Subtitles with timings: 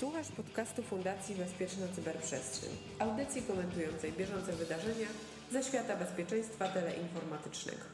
[0.00, 5.06] Słuchasz podcastu Fundacji Bezpieczna Cyberprzestrzeń, audycji komentującej bieżące wydarzenia
[5.52, 7.84] ze świata bezpieczeństwa teleinformatycznego.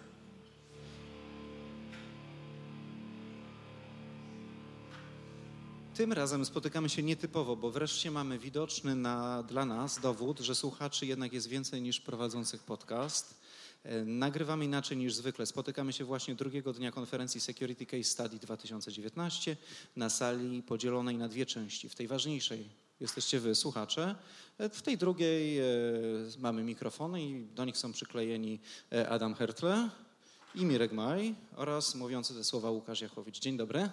[5.95, 11.07] Tym razem spotykamy się nietypowo, bo wreszcie mamy widoczny na, dla nas dowód, że słuchaczy
[11.07, 13.42] jednak jest więcej niż prowadzących podcast.
[13.85, 15.47] E, nagrywamy inaczej niż zwykle.
[15.47, 19.57] Spotykamy się właśnie drugiego dnia konferencji Security Case Study 2019
[19.97, 21.89] na sali podzielonej na dwie części.
[21.89, 22.69] W tej ważniejszej
[23.01, 24.15] jesteście wy, słuchacze.
[24.59, 25.65] E, w tej drugiej e,
[26.39, 28.61] mamy mikrofony i do nich są przyklejeni
[29.09, 29.91] Adam Hertle
[30.55, 33.41] i Mirek Maj oraz mówiący te słowa Łukasz Jachowicz.
[33.41, 33.89] Dzień dobry.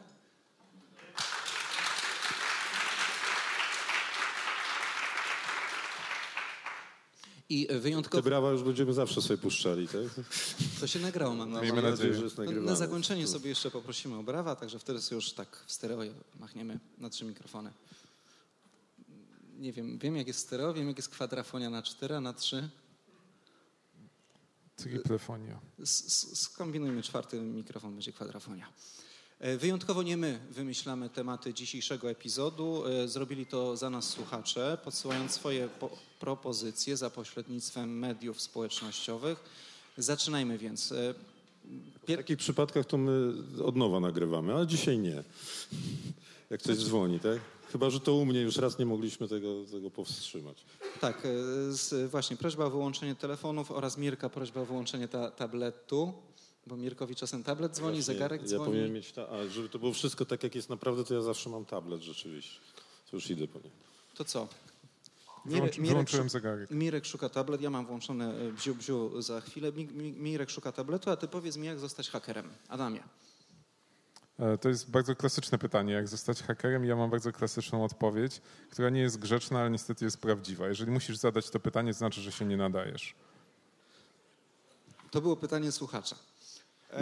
[7.49, 8.23] I wyjątkowo...
[8.23, 10.25] Te brawa już będziemy zawsze sobie puszczali, tak?
[10.79, 12.65] To się nagrało, mam no, Miejmy nadzieję, że jest nagrywane.
[12.65, 15.99] Na zakończenie sobie jeszcze poprosimy o brawa, także wtedy sobie już tak w stereo
[16.39, 17.71] machniemy na trzy mikrofony.
[19.59, 22.69] Nie wiem, wiem jak jest stereo, wiem jak jest kwadrafonia na cztery, a na trzy?
[24.75, 25.59] Triplefonia.
[26.33, 28.67] Skombinujmy czwarty mikrofon, będzie kwadrafonia.
[29.39, 32.83] E, wyjątkowo nie my wymyślamy tematy dzisiejszego epizodu.
[32.85, 35.69] E, zrobili to za nas słuchacze, podsyłając swoje
[36.19, 39.43] propozycje za pośrednictwem mediów społecznościowych.
[39.97, 40.91] Zaczynajmy więc.
[40.91, 41.13] E,
[42.07, 42.17] Pier...
[42.17, 45.23] W takich przypadkach to my od nowa nagrywamy, ale dzisiaj nie.
[46.49, 47.39] Jak coś dzwoni, tak?
[47.71, 50.57] Chyba, że to u mnie już raz nie mogliśmy tego, tego powstrzymać.
[51.01, 51.27] Tak,
[51.69, 56.13] z, właśnie prośba o wyłączenie telefonów oraz Mirka prośba o wyłączenie ta, tabletu.
[56.69, 58.61] Bo Mirkowi czasem tablet dzwoni, Właśnie, zegarek dzwoni.
[58.61, 61.21] Ja powinienem mieć, ta, a żeby to było wszystko tak, jak jest naprawdę, to ja
[61.21, 62.59] zawsze mam tablet rzeczywiście.
[63.11, 63.69] To już idę po nie.
[64.15, 64.47] To co?
[65.45, 66.71] Mirek, Mirek, zegarek.
[66.71, 69.71] Mirek szuka tablet, ja mam włączone e, bziu, bziu za chwilę.
[69.95, 72.49] Mirek szuka tabletu, a ty powiedz mi, jak zostać hakerem.
[72.67, 73.03] Adamie.
[74.39, 76.85] E, to jest bardzo klasyczne pytanie, jak zostać hakerem.
[76.85, 80.67] Ja mam bardzo klasyczną odpowiedź, która nie jest grzeczna, ale niestety jest prawdziwa.
[80.67, 83.15] Jeżeli musisz zadać to pytanie, to znaczy, że się nie nadajesz.
[85.11, 86.15] To było pytanie słuchacza.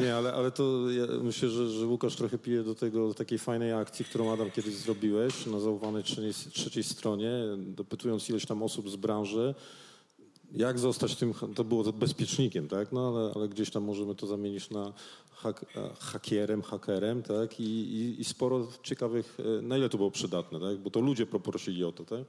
[0.02, 3.40] Nie, ale, ale to ja myślę, że, że Łukasz trochę pije do tego, do takiej
[3.40, 8.90] fajnej akcji, którą Adam kiedyś zrobiłeś na zaufanej trzeciej, trzeciej stronie, dopytując ileś tam osób
[8.90, 9.56] z branży,
[10.52, 12.92] jak zostać tym, to było to bezpiecznikiem, tak?
[12.92, 14.94] No ale, ale gdzieś tam możemy to zamienić na
[15.32, 17.60] hak, e, hakierem, hakerem, tak?
[17.60, 20.78] I, i, I, sporo ciekawych, e, na ile to było przydatne, tak?
[20.78, 22.22] Bo to ludzie poprosili o to, tak?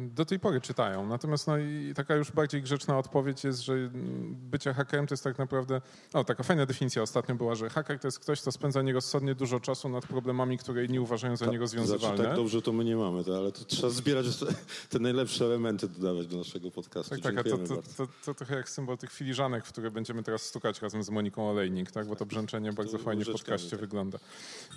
[0.00, 1.06] Do tej pory czytają.
[1.06, 3.90] Natomiast no i taka już bardziej grzeczna odpowiedź jest, że
[4.30, 5.80] bycie hakerem to jest tak naprawdę.
[6.12, 9.60] O, taka fajna definicja ostatnio była, że haker to jest ktoś, kto spędza nierozsądnie dużo
[9.60, 12.16] czasu nad problemami, które inni uważają za Ta, nierozwiązywalne.
[12.16, 14.26] Znaczy, tak dobrze to my nie mamy, to, ale to trzeba zbierać
[14.90, 17.10] te najlepsze elementy dodawać do naszego podcastu.
[17.10, 20.22] Tak, tak, a to, to, to, to, trochę jak symbol tych filiżanek, w które będziemy
[20.22, 22.06] teraz stukać razem z Moniką Olejnik, tak?
[22.06, 23.80] bo to brzęczenie bardzo fajnie w podcaście tak.
[23.80, 24.18] wygląda.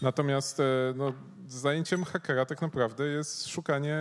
[0.01, 1.13] Natomiast e, no,
[1.47, 3.97] zajęciem hakera tak naprawdę jest szukanie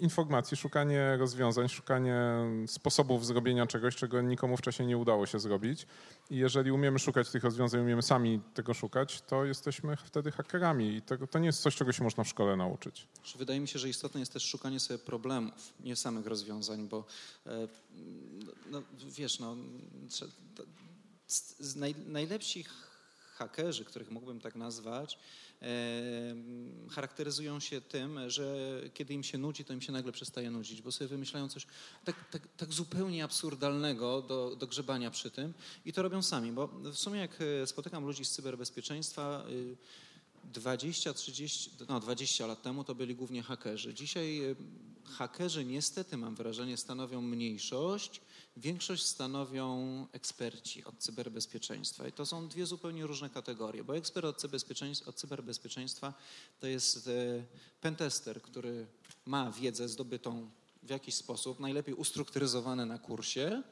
[0.00, 2.16] informacji informacji, szukanie rozwiązań, szukanie
[2.66, 5.86] sposobów zrobienia czegoś, czego nikomu wcześniej nie udało się zrobić.
[6.30, 10.96] I jeżeli umiemy szukać tych rozwiązań, umiemy sami tego szukać, to jesteśmy wtedy hakerami.
[10.96, 13.06] I to, to nie jest coś, czego się można w szkole nauczyć.
[13.36, 17.04] Wydaje mi się, że istotne jest też szukanie sobie problemów, nie samych rozwiązań, bo
[17.46, 17.68] e,
[18.70, 18.82] no,
[19.16, 19.56] wiesz, no,
[21.76, 22.64] naj, najlepsi
[23.34, 25.18] hakerzy, których mógłbym tak nazwać,
[26.90, 30.92] charakteryzują się tym, że kiedy im się nudzi, to im się nagle przestaje nudzić, bo
[30.92, 31.66] sobie wymyślają coś
[32.04, 35.54] tak, tak, tak zupełnie absurdalnego do, do grzebania przy tym
[35.84, 39.44] i to robią sami, bo w sumie jak e, spotykam ludzi z cyberbezpieczeństwa,
[40.44, 43.94] 20, y, 30, no 20 lat temu to byli głównie hakerzy.
[43.94, 44.54] Dzisiaj e,
[45.04, 48.20] hakerzy niestety, mam wrażenie, stanowią mniejszość,
[48.56, 54.36] Większość stanowią eksperci od cyberbezpieczeństwa i to są dwie zupełnie różne kategorie, bo ekspert od
[54.36, 56.14] cyberbezpieczeństwa, od cyberbezpieczeństwa
[56.60, 57.10] to jest e,
[57.80, 58.86] pentester, który
[59.26, 60.50] ma wiedzę zdobytą
[60.82, 63.62] w jakiś sposób, najlepiej ustrukturyzowane na kursie,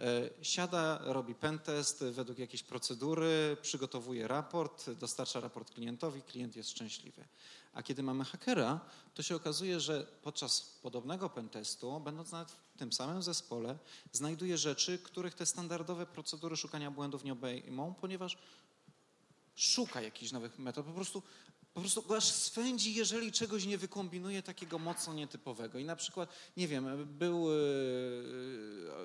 [0.00, 7.24] e, siada, robi pentest według jakiejś procedury, przygotowuje raport, dostarcza raport klientowi, klient jest szczęśliwy.
[7.72, 8.80] A kiedy mamy hakera,
[9.14, 13.78] to się okazuje, że podczas podobnego pentestu, będąc nawet tym samym zespole,
[14.12, 18.38] znajduje rzeczy, których te standardowe procedury szukania błędów nie obejmą, ponieważ
[19.54, 20.86] szuka jakichś nowych metod.
[20.86, 21.22] Po prostu
[21.74, 25.78] po prostu go aż swędzi, jeżeli czegoś nie wykombinuje takiego mocno nietypowego.
[25.78, 27.48] I na przykład, nie wiem, był,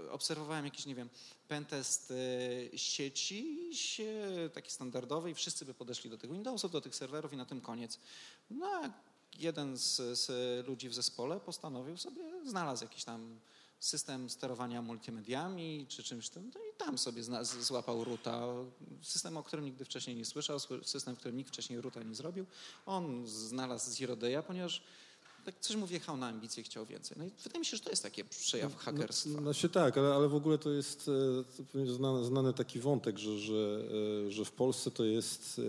[0.06, 1.10] e, obserwowałem jakiś, nie wiem,
[1.48, 6.96] pentest e, sieci, się, taki standardowy i wszyscy by podeszli do tych Windowsów, do tych
[6.96, 8.00] serwerów i na tym koniec.
[8.50, 8.82] No
[9.40, 10.28] jeden z, z
[10.68, 13.40] ludzi w zespole postanowił sobie, znalazł jakiś tam
[13.84, 18.48] system sterowania multimediami czy czymś tym, no i tam sobie zna, złapał ruta.
[19.02, 22.46] System, o którym nigdy wcześniej nie słyszał, system, w którym nikt wcześniej ruta nie zrobił.
[22.86, 24.82] On znalazł Zero Day'a, ponieważ
[25.46, 27.18] tak coś mu wjechał na ambicje, chciał więcej.
[27.18, 29.30] No i wydaje mi się, że to jest taki przejaw no, hakerstwa.
[29.30, 31.10] No, no się tak, ale, ale w ogóle to jest
[31.76, 33.84] e, znany, znany taki wątek, że, że,
[34.28, 35.62] e, że w Polsce to jest,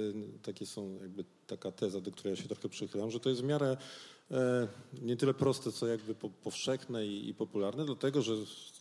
[0.42, 3.44] takie są jakby taka teza, do której ja się trochę przychylam, że to jest w
[3.44, 3.76] miarę
[4.23, 4.23] E,
[5.02, 8.34] nie tyle proste, co jakby powszechne i, i popularne, dlatego że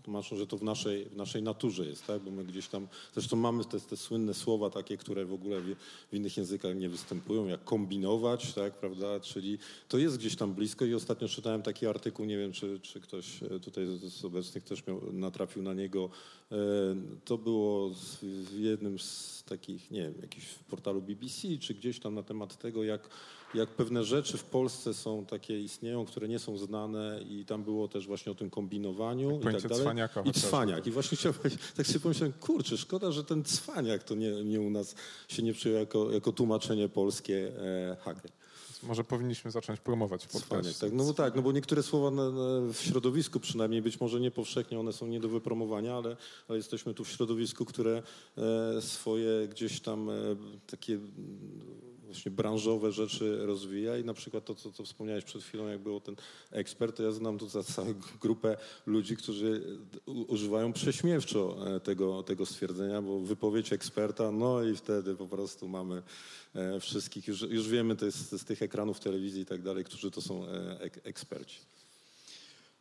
[0.03, 2.21] tłumaczą, że to w naszej, w naszej naturze jest, tak?
[2.21, 5.75] bo my gdzieś tam, zresztą mamy te, te słynne słowa takie, które w ogóle w,
[6.11, 9.57] w, innych językach nie występują, jak kombinować, tak, prawda, czyli
[9.87, 13.43] to jest gdzieś tam blisko i ostatnio czytałem taki artykuł, nie wiem, czy, czy ktoś
[13.43, 16.09] e, tutaj z obecnych też miał, natrafił na niego,
[16.51, 16.55] e,
[17.25, 17.91] to było
[18.21, 22.83] w jednym z takich, nie wiem, jakiś portalu BBC, czy gdzieś tam na temat tego,
[22.83, 23.09] jak
[23.55, 27.87] jak pewne rzeczy w Polsce są takie, istnieją, które nie są znane i tam było
[27.87, 29.83] też właśnie o tym kombinowaniu i tak dalej.
[29.83, 30.87] Cwaniaka I cwaniak.
[30.87, 31.37] I właśnie chciałem,
[31.77, 34.95] tak sobie pomyślałem, kurczę, szkoda, że ten cwaniak to nie, nie u nas
[35.27, 37.97] się nie przyjął jako, jako tłumaczenie polskie e.
[38.83, 40.81] Może powinniśmy zacząć promować podcast.
[40.81, 44.19] Tak, no bo tak, no bo niektóre słowa na, na, w środowisku przynajmniej, być może
[44.19, 46.17] nie powszechnie, one są nie do wypromowania, ale,
[46.47, 48.03] ale jesteśmy tu w środowisku, które
[48.37, 50.13] e, swoje gdzieś tam e,
[50.67, 50.99] takie
[52.13, 55.99] właśnie branżowe rzeczy rozwija i na przykład to, co, co wspomniałeś przed chwilą, jak było
[55.99, 56.15] ten
[56.51, 63.01] ekspert, to ja znam tu całą grupę ludzi, którzy używają prześmiewczo e, tego, tego stwierdzenia,
[63.01, 66.01] bo wypowiedź eksperta, no i wtedy po prostu mamy
[66.55, 70.11] e, wszystkich, już, już wiemy to jest z tych ekranów telewizji i tak dalej, którzy
[70.11, 71.59] to są e, ek eksperci.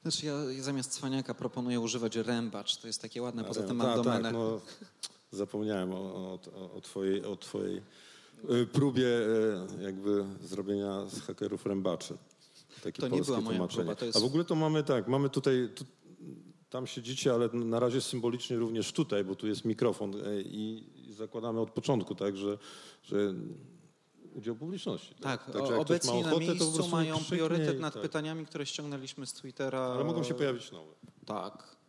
[0.03, 3.97] Znaczy ja zamiast cwaniaka proponuję używać rębacz, to jest takie ładne, poza tym mam ta,
[3.97, 4.23] domenę.
[4.23, 4.61] Tak, no,
[5.31, 6.39] zapomniałem o, o,
[6.75, 7.83] o, twojej, o twojej
[8.73, 12.19] próbie y, jakby zrobienia z hakerów rębaczy.
[12.83, 13.95] Takie to nie była moja próba.
[14.03, 14.17] Jest...
[14.17, 15.85] A w ogóle to mamy tak, mamy tutaj, tu,
[16.71, 21.13] tam siedzicie, ale na razie symbolicznie również tutaj, bo tu jest mikrofon y, i, i
[21.13, 22.59] zakładamy od początku, tak, że,
[23.03, 23.35] że
[24.35, 25.15] udział publiczności.
[25.15, 28.03] Tak, tak Także obecni ochotę, na miejscu mają priorytet nad tak.
[28.03, 29.81] pytaniami, które ściągnęliśmy z Twittera.
[29.81, 30.93] Ale mogą się pojawić nowe.
[31.27, 31.82] Tak.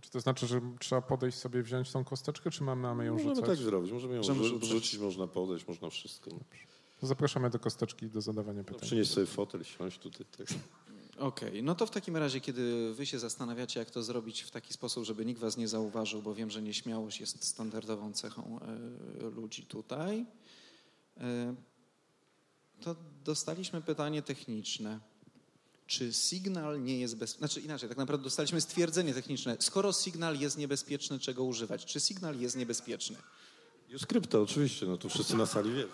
[0.00, 3.30] Czy to znaczy, że trzeba podejść sobie, wziąć tą kosteczkę, czy mamy, mamy ją możemy
[3.30, 3.40] rzucać?
[3.40, 3.92] Możemy tak zrobić.
[3.92, 6.30] Możemy ją możemy rzucić, rzucić, można podejść, można wszystko.
[7.02, 8.78] Zapraszamy do kosteczki do zadawania pytań.
[8.82, 10.26] No, przynieść sobie fotel, siąść tutaj.
[10.36, 10.46] Tak.
[11.18, 11.62] Okej, okay.
[11.62, 15.04] no to w takim razie, kiedy wy się zastanawiacie, jak to zrobić w taki sposób,
[15.04, 18.60] żeby nikt was nie zauważył, bo wiem, że nieśmiałość jest standardową cechą
[19.22, 20.26] y, ludzi tutaj,
[21.16, 21.22] y,
[22.80, 25.00] to dostaliśmy pytanie techniczne
[25.88, 27.38] czy Signal nie jest bezpieczny.
[27.48, 29.56] Znaczy inaczej, tak naprawdę dostaliśmy stwierdzenie techniczne.
[29.60, 31.84] Skoro Signal jest niebezpieczny, czego używać?
[31.84, 33.16] Czy Signal jest niebezpieczny?
[33.88, 35.92] Juskrypta, oczywiście, no to wszyscy na sali wiedzą.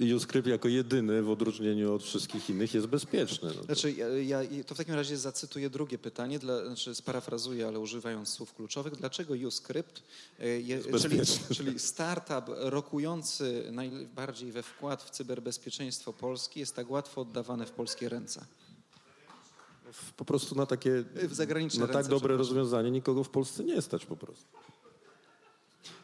[0.00, 3.48] Juskrypt jako jedyny w odróżnieniu od wszystkich innych jest bezpieczny.
[3.48, 3.62] No to...
[3.62, 4.08] Znaczy, ja,
[4.42, 8.96] ja, to w takim razie zacytuję drugie pytanie, dla, znaczy sparafrazuję, ale używając słów kluczowych.
[8.96, 10.02] Dlaczego Juskrypt,
[10.38, 11.20] e, czyli,
[11.54, 18.08] czyli startup rokujący najbardziej we wkład w cyberbezpieczeństwo Polski, jest tak łatwo oddawany w polskie
[18.08, 18.44] ręce?
[20.16, 21.04] Po prostu na takie,
[21.78, 24.46] na tak dobre rozwiązanie nikogo w Polsce nie stać po prostu.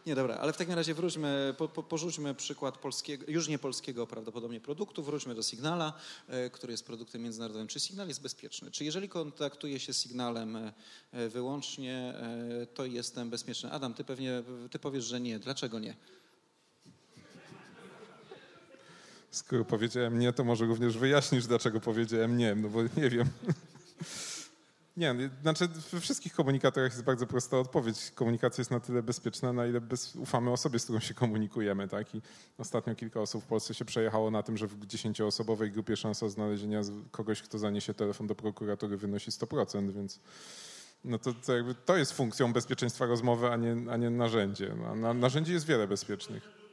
[0.07, 4.07] Nie, dobra, ale w takim razie wróćmy, po, po, porzućmy przykład polskiego, już nie polskiego
[4.07, 5.93] prawdopodobnie produktu, wróćmy do Signala,
[6.29, 7.69] e, który jest produktem międzynarodowym.
[7.69, 8.71] Czy Signal jest bezpieczny?
[8.71, 10.57] Czy jeżeli kontaktuję się z Signalem
[11.13, 12.15] e, wyłącznie,
[12.63, 13.71] e, to jestem bezpieczny?
[13.71, 15.39] Adam, ty pewnie, ty powiesz, że nie.
[15.39, 15.97] Dlaczego nie?
[19.31, 23.29] Skoro powiedziałem nie, to może również wyjaśnisz, dlaczego powiedziałem nie, no bo nie wiem.
[24.97, 28.11] Nie, znaczy we wszystkich komunikatorach jest bardzo prosta odpowiedź.
[28.15, 31.89] Komunikacja jest na tyle bezpieczna, na ile bez, ufamy osobie, z którą się komunikujemy.
[31.89, 32.15] Tak?
[32.15, 32.23] I
[32.59, 36.81] ostatnio kilka osób w Polsce się przejechało na tym, że w dziesięcioosobowej grupie szansa znalezienia
[37.11, 40.21] kogoś, kto zaniesie telefon do prokuratury wynosi 100%, więc
[41.05, 44.75] no to, to, jakby, to jest funkcją bezpieczeństwa rozmowy, a nie, a nie narzędzie.
[44.83, 46.64] No, na, narzędzi jest wiele bezpiecznych.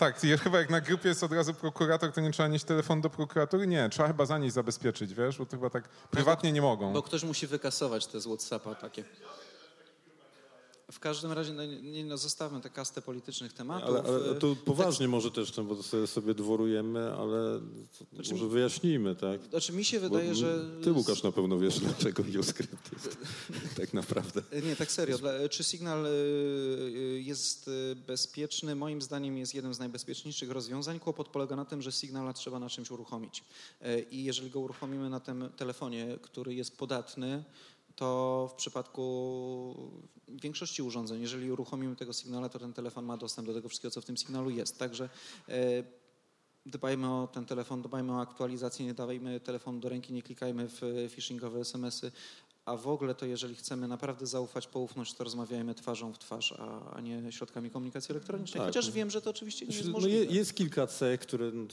[0.00, 3.10] Tak, chyba jak na grupie jest od razu prokurator, to nie trzeba nieść telefon do
[3.10, 3.66] prokuratury?
[3.66, 6.92] Nie, trzeba chyba za niej zabezpieczyć, wiesz, bo to chyba tak prywatnie nie mogą.
[6.92, 9.04] Bo ktoś musi wykasować te z Whatsappa takie.
[10.92, 13.88] W każdym razie, no, nie, no, zostawmy tę kastę politycznych tematów.
[13.88, 17.60] Ale, ale to poważnie tak, może też, bo sobie, sobie dworujemy, ale
[18.12, 19.42] znaczy, może wyjaśnijmy, tak?
[19.50, 20.70] Znaczy mi się wydaje, bo, że...
[20.82, 23.16] Ty, Łukasz, na pewno wiesz, dlaczego JavaScript jest
[23.80, 24.42] tak naprawdę.
[24.62, 25.18] Nie, tak serio.
[25.50, 26.06] Czy Signal
[27.18, 27.70] jest
[28.06, 28.74] bezpieczny?
[28.74, 31.00] Moim zdaniem jest jednym z najbezpieczniejszych rozwiązań.
[31.00, 33.44] Kłopot polega na tym, że Signala trzeba na czymś uruchomić.
[34.10, 37.44] I jeżeli go uruchomimy na tym telefonie, który jest podatny,
[37.96, 39.90] to w przypadku
[40.28, 44.00] większości urządzeń, jeżeli uruchomimy tego sygnała, to ten telefon ma dostęp do tego wszystkiego, co
[44.00, 44.78] w tym sygnalu jest.
[44.78, 45.08] Także
[45.48, 45.82] e,
[46.66, 51.08] dbajmy o ten telefon, dbajmy o aktualizację, nie dawajmy telefonu do ręki, nie klikajmy w
[51.14, 52.12] phishingowe SMS-y.
[52.64, 56.90] a w ogóle to jeżeli chcemy naprawdę zaufać, poufność, to rozmawiajmy twarzą w twarz, a,
[56.90, 58.60] a nie środkami komunikacji elektronicznej.
[58.60, 58.68] Tak.
[58.68, 60.24] Chociaż wiem, że to oczywiście nie jest znaczy, możliwe.
[60.24, 61.66] No jest kilka cech, które no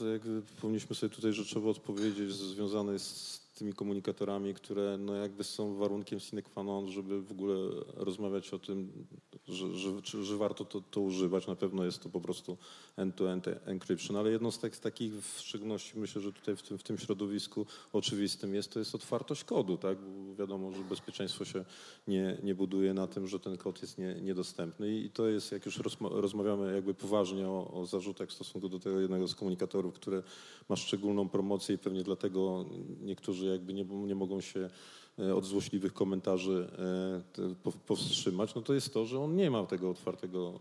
[0.60, 6.42] powinniśmy sobie tutaj rzeczowo odpowiedzieć, związane z tymi komunikatorami, które no jakby są warunkiem sine
[6.42, 7.54] qua non, żeby w ogóle
[7.94, 8.92] rozmawiać o tym,
[9.48, 11.46] że, że, że warto to, to, używać.
[11.46, 12.56] Na pewno jest to po prostu
[12.96, 16.78] end-to-end encryption, ale jedną z, tak, z takich w szczególności myślę, że tutaj w tym,
[16.78, 19.98] w tym środowisku oczywistym jest, to jest otwartość kodu, tak?
[19.98, 21.64] Bo wiadomo, że bezpieczeństwo się
[22.08, 25.66] nie, nie buduje na tym, że ten kod jest nie, niedostępny i to jest, jak
[25.66, 30.22] już rozmawiamy jakby poważnie o, o zarzutach w stosunku do tego jednego z komunikatorów, które
[30.68, 32.64] ma szczególną promocję i pewnie dlatego
[33.00, 34.70] niektórzy jakby nie, nie mogą się
[35.36, 36.70] od złośliwych komentarzy
[37.38, 40.52] e, powstrzymać, no to jest to, że on nie ma tego otwartego...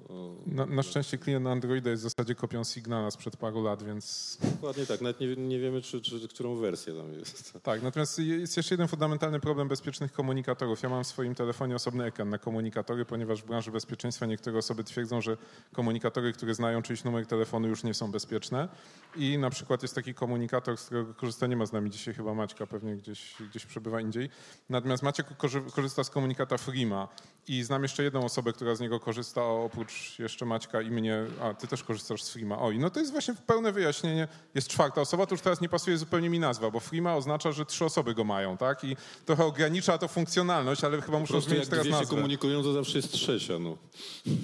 [0.50, 4.38] E, na, na szczęście klient Androida jest w zasadzie kopią Signala sprzed paru lat, więc...
[4.52, 7.54] Dokładnie tak, nawet nie, nie wiemy, czy, czy, którą wersję tam jest.
[7.68, 10.84] Tak, natomiast jest jeszcze jeden fundamentalny problem bezpiecznych komunikatorów.
[10.84, 14.84] Ja mam w swoim telefonie osobny ekran na komunikatory, ponieważ w branży bezpieczeństwa niektóre osoby
[14.84, 15.38] twierdzą, że
[15.74, 18.68] komunikatory, które znają czyjś numer telefonu już nie są bezpieczne
[19.16, 22.34] i na przykład jest taki komunikator, z którego korzysta, nie ma z nami dzisiaj chyba
[22.34, 24.30] Maćka, pewnie gdzieś, gdzieś przebywa indziej,
[24.70, 25.28] Natomiast Maciek
[25.74, 27.08] korzysta z komunikata Freema
[27.48, 31.24] i znam jeszcze jedną osobę, która z niego korzysta, oprócz jeszcze Maćka i mnie.
[31.42, 32.60] A, ty też korzystasz z Freema.
[32.60, 34.28] Oj, no to jest właśnie pełne wyjaśnienie.
[34.56, 37.66] Jest czwarta osoba, to już teraz nie pasuje zupełnie mi nazwa, bo Freema oznacza, że
[37.66, 38.84] trzy osoby go mają, tak?
[38.84, 42.06] I trochę ogranicza to funkcjonalność, ale chyba muszą zmienić teraz nazwę.
[42.06, 43.78] się komunikują, to zawsze jest trzecia, no.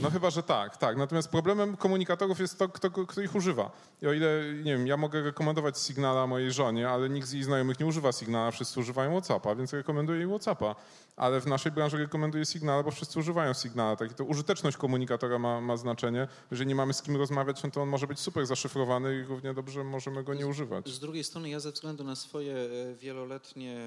[0.01, 0.98] No chyba, że tak, tak.
[0.98, 3.72] Natomiast problemem komunikatorów jest to, kto, kto ich używa.
[4.01, 7.43] I o ile, nie wiem, ja mogę rekomendować Signala mojej żonie, ale nikt z jej
[7.43, 10.75] znajomych nie używa Signala, wszyscy używają WhatsAppa, więc rekomenduję jej WhatsAppa.
[11.15, 13.96] Ale w naszej branży rekomenduję Signala, bo wszyscy używają Signala.
[13.96, 16.27] Tak, to użyteczność komunikatora ma, ma znaczenie.
[16.51, 19.53] Jeżeli nie mamy z kim rozmawiać, no to on może być super zaszyfrowany i równie
[19.53, 20.89] dobrze możemy go nie używać.
[20.89, 23.77] Z drugiej strony ja ze względu na swoje e, wieloletnie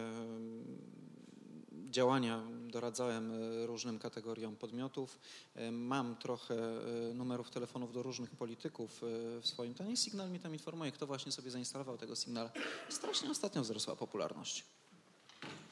[1.96, 5.18] działania doradzałem e, różnym kategoriom podmiotów.
[5.54, 8.98] E, mam trochę e, numerów telefonów do różnych polityków
[9.40, 9.96] w swoim tonie.
[9.96, 12.50] Signal mi tam informuje, kto właśnie sobie zainstalował tego Signala.
[12.88, 14.64] Strasznie ostatnio wzrosła popularność.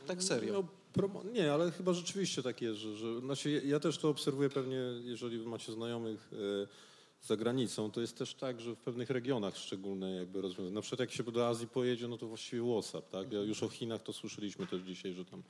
[0.06, 0.64] Tak serio.
[0.96, 4.78] No, nie, ale chyba rzeczywiście tak jest, że, że znaczy ja też to obserwuję pewnie,
[5.04, 6.30] jeżeli macie znajomych
[7.22, 10.74] za granicą, to jest też tak, że w pewnych regionach szczególne jakby rozwiązania.
[10.74, 13.32] Na przykład jak się do Azji pojedzie, no to właściwie WhatsApp, tak?
[13.32, 15.42] Ja już o Chinach to słyszeliśmy też dzisiaj, że tam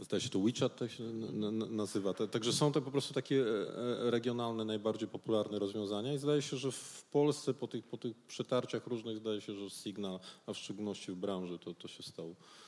[0.00, 1.04] Zdaje się to WeChat tak się
[1.70, 2.14] nazywa.
[2.14, 6.56] Także są to po prostu takie e, e, regionalne, najbardziej popularne rozwiązania i zdaje się,
[6.56, 10.58] że w Polsce po tych, po tych przetarciach różnych zdaje się, że Signal, a w
[10.58, 12.65] szczególności w branży, to, to się stał e,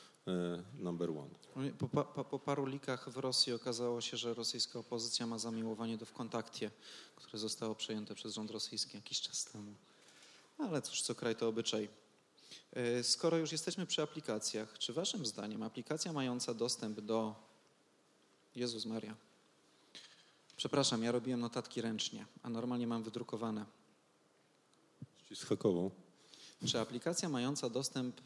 [0.78, 1.30] number one.
[1.78, 6.06] Po, po, po, paru likach w Rosji okazało się, że rosyjska opozycja ma zamiłowanie do
[6.06, 6.70] Wkontakcie,
[7.16, 9.75] które zostało przejęte przez rząd rosyjski jakiś czas temu.
[10.58, 11.88] Ale cóż, co kraj to obyczaj.
[12.73, 17.35] E, skoro już jesteśmy przy aplikacjach, czy waszym zdaniem aplikacja mająca dostęp do
[18.56, 19.16] Jezus Maria?
[20.56, 23.64] Przepraszam, ja robiłem notatki ręcznie, a normalnie mam wydrukowane.
[25.35, 25.90] Z hakową.
[26.66, 28.20] Czy aplikacja mająca dostęp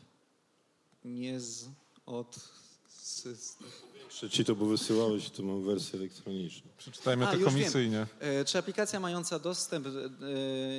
[1.05, 1.69] nie z
[2.07, 2.41] od
[2.89, 3.71] systemu?
[4.09, 6.71] Czy ci to, bo wysyłałeś, to mam wersję elektroniczną.
[6.79, 8.07] Przeczytajmy to komisyjnie.
[8.21, 9.91] E, czy aplikacja mająca dostęp e,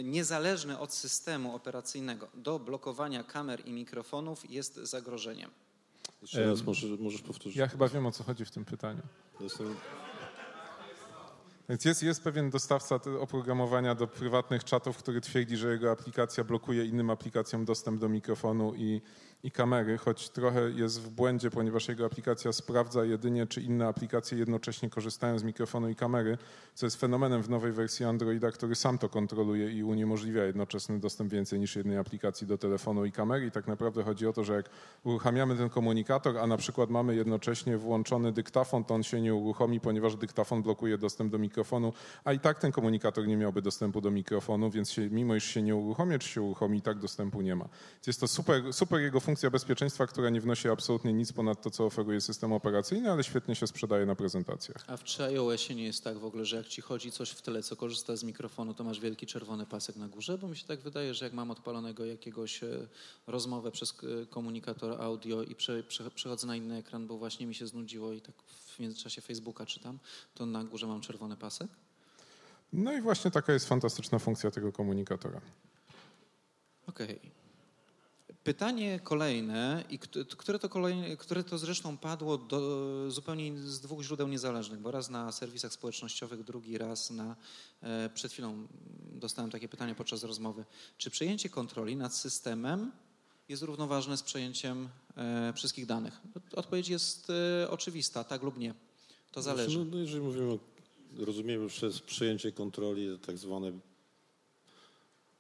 [0.03, 5.49] niezależny od systemu operacyjnego do blokowania kamer i mikrofonów jest zagrożeniem?
[6.21, 7.57] Jeszcze raz możesz, możesz powtórzyć.
[7.57, 9.01] Ja chyba wiem, o co chodzi w tym pytaniu.
[11.69, 16.85] Więc jest, jest pewien dostawca oprogramowania do prywatnych czatów, który twierdzi, że jego aplikacja blokuje
[16.85, 19.01] innym aplikacjom dostęp do mikrofonu i
[19.43, 24.37] i kamery, choć trochę jest w błędzie, ponieważ jego aplikacja sprawdza jedynie, czy inne aplikacje
[24.37, 26.37] jednocześnie korzystają z mikrofonu i kamery,
[26.73, 31.31] co jest fenomenem w nowej wersji Androida, który sam to kontroluje i uniemożliwia jednoczesny dostęp
[31.31, 33.45] więcej niż jednej aplikacji do telefonu i kamery.
[33.45, 34.69] I tak naprawdę chodzi o to, że jak
[35.03, 39.79] uruchamiamy ten komunikator, a na przykład mamy jednocześnie włączony dyktafon, to on się nie uruchomi,
[39.79, 44.11] ponieważ dyktafon blokuje dostęp do mikrofonu, a i tak ten komunikator nie miałby dostępu do
[44.11, 47.55] mikrofonu, więc się, mimo iż się nie uruchomi, czy się uruchomi, i tak dostępu nie
[47.55, 47.69] ma.
[48.07, 51.71] Jest to super, super jego funkcja funkcja bezpieczeństwa, która nie wnosi absolutnie nic ponad to,
[51.71, 54.85] co oferuje system operacyjny, ale świetnie się sprzedaje na prezentacjach.
[54.87, 57.63] A w iOSie nie jest tak w ogóle, że jak ci chodzi coś w tyle,
[57.63, 60.37] co korzysta z mikrofonu, to masz wielki czerwony pasek na górze?
[60.37, 62.87] Bo mi się tak wydaje, że jak mam odpalonego jakiegoś e,
[63.27, 67.55] rozmowę przez e, komunikator audio i prze, prze, przechodzę na inny ekran, bo właśnie mi
[67.55, 69.99] się znudziło i tak w międzyczasie Facebooka czytam,
[70.35, 71.67] to na górze mam czerwony pasek?
[72.73, 75.41] No i właśnie taka jest fantastyczna funkcja tego komunikatora.
[76.87, 77.17] Okej.
[77.17, 77.42] Okay.
[78.43, 79.99] Pytanie kolejne, i
[80.37, 85.09] które to, kolejne, które to zresztą padło do, zupełnie z dwóch źródeł niezależnych, bo raz
[85.09, 87.35] na serwisach społecznościowych, drugi raz na.
[87.81, 88.67] E, przed chwilą
[89.11, 90.65] dostałem takie pytanie podczas rozmowy.
[90.97, 92.91] Czy przejęcie kontroli nad systemem
[93.49, 96.21] jest równoważne z przejęciem e, wszystkich danych?
[96.55, 98.73] Odpowiedź jest e, oczywista, tak lub nie.
[99.31, 99.79] To znaczy, zależy.
[99.79, 100.59] No, no jeżeli mówimy,
[101.17, 103.71] rozumiemy przez przejęcie kontroli tak zwane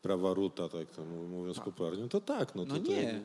[0.03, 2.55] prawa ruta, tak to mówiąc popularnie, to tak.
[2.55, 3.21] No, to, no nie.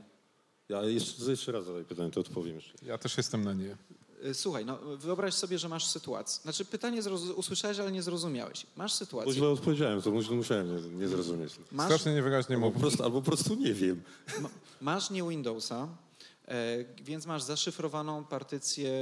[0.69, 2.73] To, ja jeszcze, jeszcze raz zadaj pytanie, to odpowiem jeszcze.
[2.83, 3.77] Ja też jestem na nie.
[4.25, 6.43] Y, słuchaj, no wyobraź sobie, że masz sytuację.
[6.43, 7.03] Znaczy pytanie
[7.37, 8.67] usłyszałeś, ale nie zrozumiałeś.
[8.77, 9.33] Masz sytuację.
[9.33, 11.57] Bo źle odpowiedziałem, to musiałem nie, nie zrozumieć.
[11.73, 12.81] Masz, Strasznie niewyraźnie mówię.
[12.85, 14.03] Albo, albo po prostu nie wiem.
[14.81, 15.89] Masz nie Windowsa,
[17.02, 18.93] więc masz zaszyfrowaną partycję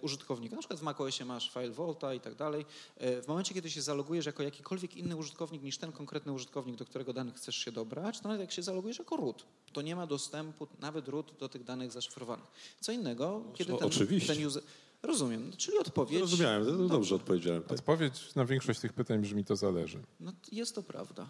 [0.00, 0.56] użytkownika.
[0.56, 2.66] Na przykład w macOSie masz file Volta i tak dalej.
[2.96, 6.84] E, w momencie, kiedy się zalogujesz jako jakikolwiek inny użytkownik niż ten konkretny użytkownik, do
[6.84, 10.06] którego danych chcesz się dobrać, to nawet jak się zalogujesz jako root, to nie ma
[10.06, 12.46] dostępu nawet root do tych danych zaszyfrowanych.
[12.80, 14.34] Co innego, kiedy ten, Oczywiście.
[14.34, 14.62] ten user...
[15.02, 16.20] Rozumiem, czyli odpowiedź...
[16.20, 17.62] Rozumiałem, dobrze, dobrze odpowiedziałem.
[17.62, 17.78] Tak.
[17.78, 20.02] Odpowiedź na większość tych pytań brzmi to zależy.
[20.20, 21.26] No jest to prawda.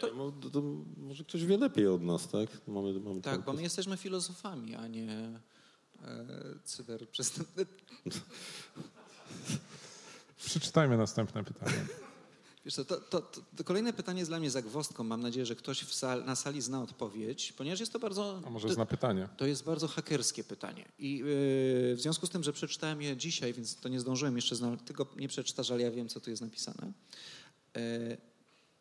[0.00, 0.14] To...
[0.14, 0.62] No, to, to
[0.96, 2.48] może ktoś wie lepiej od nas, tak?
[2.66, 5.40] Mamy, mamy tak, bo my jesteśmy filozofami, a nie
[6.04, 6.26] e,
[6.64, 7.64] cyberprzestępcy.
[10.36, 11.86] Przeczytajmy następne pytanie.
[12.64, 13.20] Wiesz co, to, to,
[13.56, 15.04] to, kolejne pytanie jest dla mnie zagwostką.
[15.04, 18.42] Mam nadzieję, że ktoś sal, na sali zna odpowiedź, ponieważ jest to bardzo...
[18.46, 19.28] A może zna pytanie?
[19.36, 20.84] To jest bardzo hakerskie pytanie.
[20.98, 21.24] I yy,
[21.96, 25.06] w związku z tym, że przeczytałem je dzisiaj, więc to nie zdążyłem jeszcze znaleźć, tylko
[25.16, 26.92] nie przeczytasz, ale ja wiem, co tu jest napisane.
[27.74, 27.82] Yy,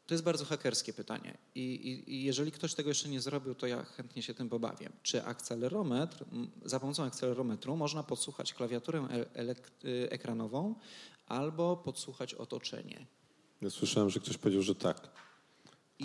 [0.07, 1.37] to jest bardzo hakerskie pytanie.
[1.55, 4.89] I, i, I, jeżeli ktoś tego jeszcze nie zrobił, to ja chętnie się tym pobawię.
[5.03, 6.25] Czy akcelerometr,
[6.65, 9.07] za pomocą akcelerometru można podsłuchać klawiaturę
[9.85, 10.75] y, ekranową
[11.27, 13.05] albo podsłuchać otoczenie?
[13.61, 15.26] Ja słyszałem, że ktoś powiedział, że tak.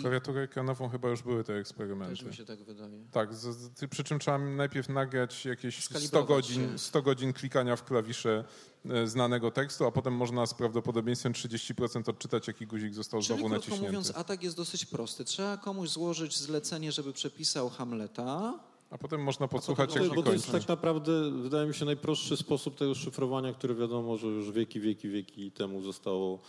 [0.01, 2.15] Klawiaturę ekranową chyba już były te eksperymenty.
[2.15, 3.05] Też mi się tak wydaje.
[3.11, 7.83] Tak, z, z, przy czym trzeba najpierw nagrać jakieś 100 godzin, 100 godzin klikania w
[7.83, 8.43] klawisze
[8.85, 13.49] e, znanego tekstu, a potem można z prawdopodobieństwem 30% odczytać, jaki guzik został Czyli, znowu
[13.49, 13.85] naciśnięty.
[13.85, 15.25] Czyli mówiąc, atak jest dosyć prosty.
[15.25, 18.59] Trzeba komuś złożyć zlecenie, żeby przepisał Hamleta,
[18.93, 22.37] a potem można podsłuchać, potem, jak Bo to jest tak naprawdę, wydaje mi się, najprostszy
[22.37, 26.39] sposób tego szyfrowania, który wiadomo, że już wieki, wieki, wieki temu zostało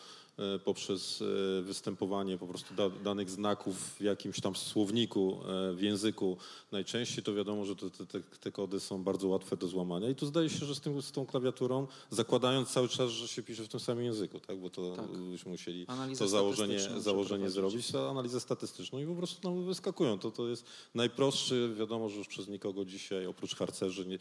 [0.65, 2.75] poprzez e, występowanie po prostu
[3.05, 6.37] danych znaków w jakimś tam słowniku, e, w języku.
[6.73, 10.27] Najczęściej to wiadomo, że te, te, te kody są bardzo łatwe do złamania i tu
[10.27, 13.69] zdaje się, że z, tym, z tą klawiaturą, zakładając cały czas, że się pisze w
[13.69, 14.59] tym samym języku, tak?
[14.59, 15.07] bo to tak.
[15.09, 15.87] byśmy musieli
[16.19, 20.19] to założenie, założenie zrobić, analizę statystyczną i po prostu nam wyskakują.
[20.19, 24.19] To, to jest najprostszy, wiadomo, że już przez nikogo dzisiaj, oprócz harcerzy, nie,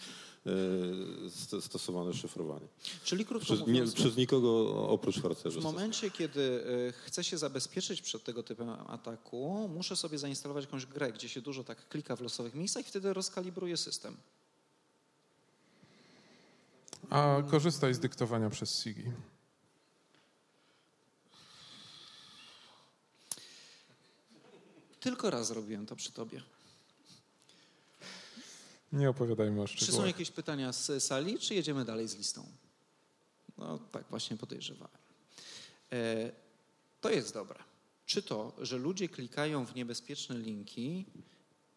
[1.62, 2.68] stosowane szyfrowanie.
[3.04, 3.90] Czyli krótko przez, mówiąc...
[3.90, 5.60] Nie, przez nikogo oprócz harcerzy.
[5.60, 10.66] W momencie, momencie, kiedy e, chcę się zabezpieczyć przed tego typem ataku, muszę sobie zainstalować
[10.66, 14.18] jakąś grę, gdzie się dużo tak klika w losowych miejscach i wtedy rozkalibruję system.
[17.10, 19.12] A korzystaj z dyktowania przez Siri.
[25.00, 26.42] Tylko raz zrobiłem to przy tobie.
[28.92, 29.90] Nie opowiadajmy o szczegółach.
[29.90, 32.48] Czy są jakieś pytania z sali, czy jedziemy dalej z listą?
[33.58, 35.03] No tak właśnie podejrzewałem.
[35.94, 36.32] E,
[37.02, 37.60] to jest dobre.
[38.06, 41.06] Czy to, że ludzie klikają w niebezpieczne linki,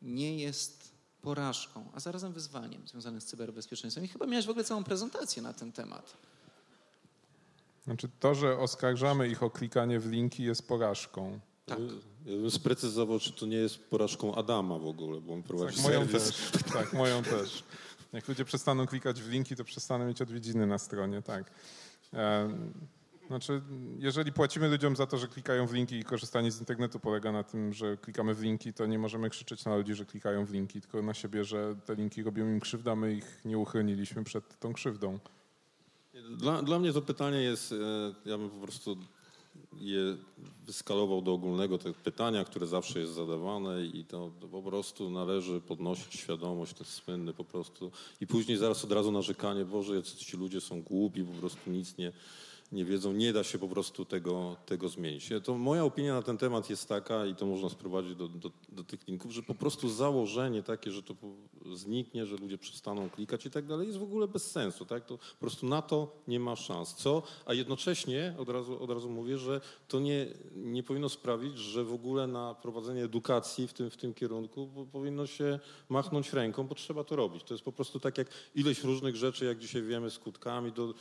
[0.03, 4.05] nie jest porażką, a zarazem wyzwaniem związanym z cyberbezpieczeństwem.
[4.05, 6.17] I chyba miałeś w ogóle całą prezentację na ten temat.
[7.85, 11.41] Znaczy to, że oskarżamy ich o klikanie w linki jest porażką.
[11.67, 11.79] Tak.
[12.27, 15.85] Ja bym sprecyzował, czy to nie jest porażką Adama w ogóle, bo on prowadzi tak,
[15.85, 16.51] moją też.
[16.73, 17.65] Tak, moją też.
[18.13, 21.51] Jak ludzie przestaną klikać w linki, to przestaną mieć odwiedziny na stronie, tak.
[23.27, 23.63] Znaczy,
[23.99, 27.43] jeżeli płacimy ludziom za to, że klikają w linki i korzystanie z internetu polega na
[27.43, 30.81] tym, że klikamy w linki, to nie możemy krzyczeć na ludzi, że klikają w linki,
[30.81, 34.73] tylko na siebie, że te linki robią im krzywdę, my ich nie uchroniliśmy przed tą
[34.73, 35.19] krzywdą.
[36.31, 37.77] Dla, dla mnie to pytanie jest, e,
[38.31, 38.97] ja bym po prostu
[39.81, 40.17] je
[40.67, 45.61] wyskalował do ogólnego tego pytania, które zawsze jest zadawane i to, to, po prostu należy
[45.61, 50.61] podnosić świadomość, ten słynny po prostu i później zaraz od razu narzekanie, Boże, ci ludzie
[50.61, 52.13] są głupi, po prostu nic nie,
[52.73, 55.31] nie wiedzą, nie da się po prostu tego, tego zmienić.
[55.45, 58.85] To moja opinia na ten temat jest taka, i to można sprowadzić do, do, do
[58.85, 61.15] tych linków, że po prostu założenie takie, że to
[61.75, 64.87] zniknie, że ludzie przestaną klikać i tak dalej, jest w ogóle bez sensu.
[64.87, 65.05] Tak?
[65.05, 66.95] To po prostu na to nie ma szans.
[66.95, 67.23] Co?
[67.47, 70.27] A jednocześnie od razu, od razu mówię, że to nie,
[70.57, 75.27] nie powinno sprawić, że w ogóle na prowadzenie edukacji w tym, w tym kierunku powinno
[75.27, 77.45] się machnąć ręką, bo trzeba to robić.
[77.45, 80.95] To jest po prostu tak jak ileś różnych rzeczy, jak dzisiaj wiemy, skutkami do,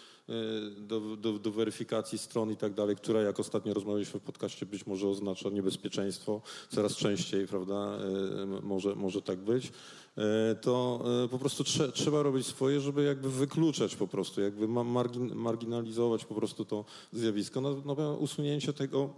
[0.78, 4.86] do, do, do weryfikacji stron i tak dalej, która jak ostatnio rozmawialiśmy w podcaście być
[4.86, 9.72] może oznacza niebezpieczeństwo, coraz częściej, prawda, e, może, może tak być,
[10.18, 15.36] e, to po prostu trze, trzeba robić swoje, żeby jakby wykluczać po prostu, jakby margin,
[15.36, 17.62] marginalizować po prostu to zjawisko.
[17.62, 19.10] No, no usunięcie tego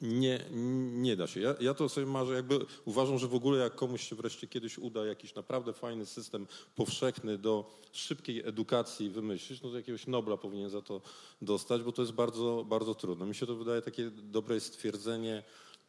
[0.00, 0.44] Nie,
[0.92, 1.40] nie da się.
[1.40, 4.78] Ja, ja, to sobie marzę, jakby uważam, że w ogóle jak komuś się wreszcie kiedyś
[4.78, 10.70] uda jakiś naprawdę fajny system powszechny do szybkiej edukacji wymyślić, no to jakiegoś Nobla powinien
[10.70, 11.00] za to
[11.42, 13.26] dostać, bo to jest bardzo, bardzo trudne.
[13.26, 15.42] Mi się to wydaje takie dobre stwierdzenie,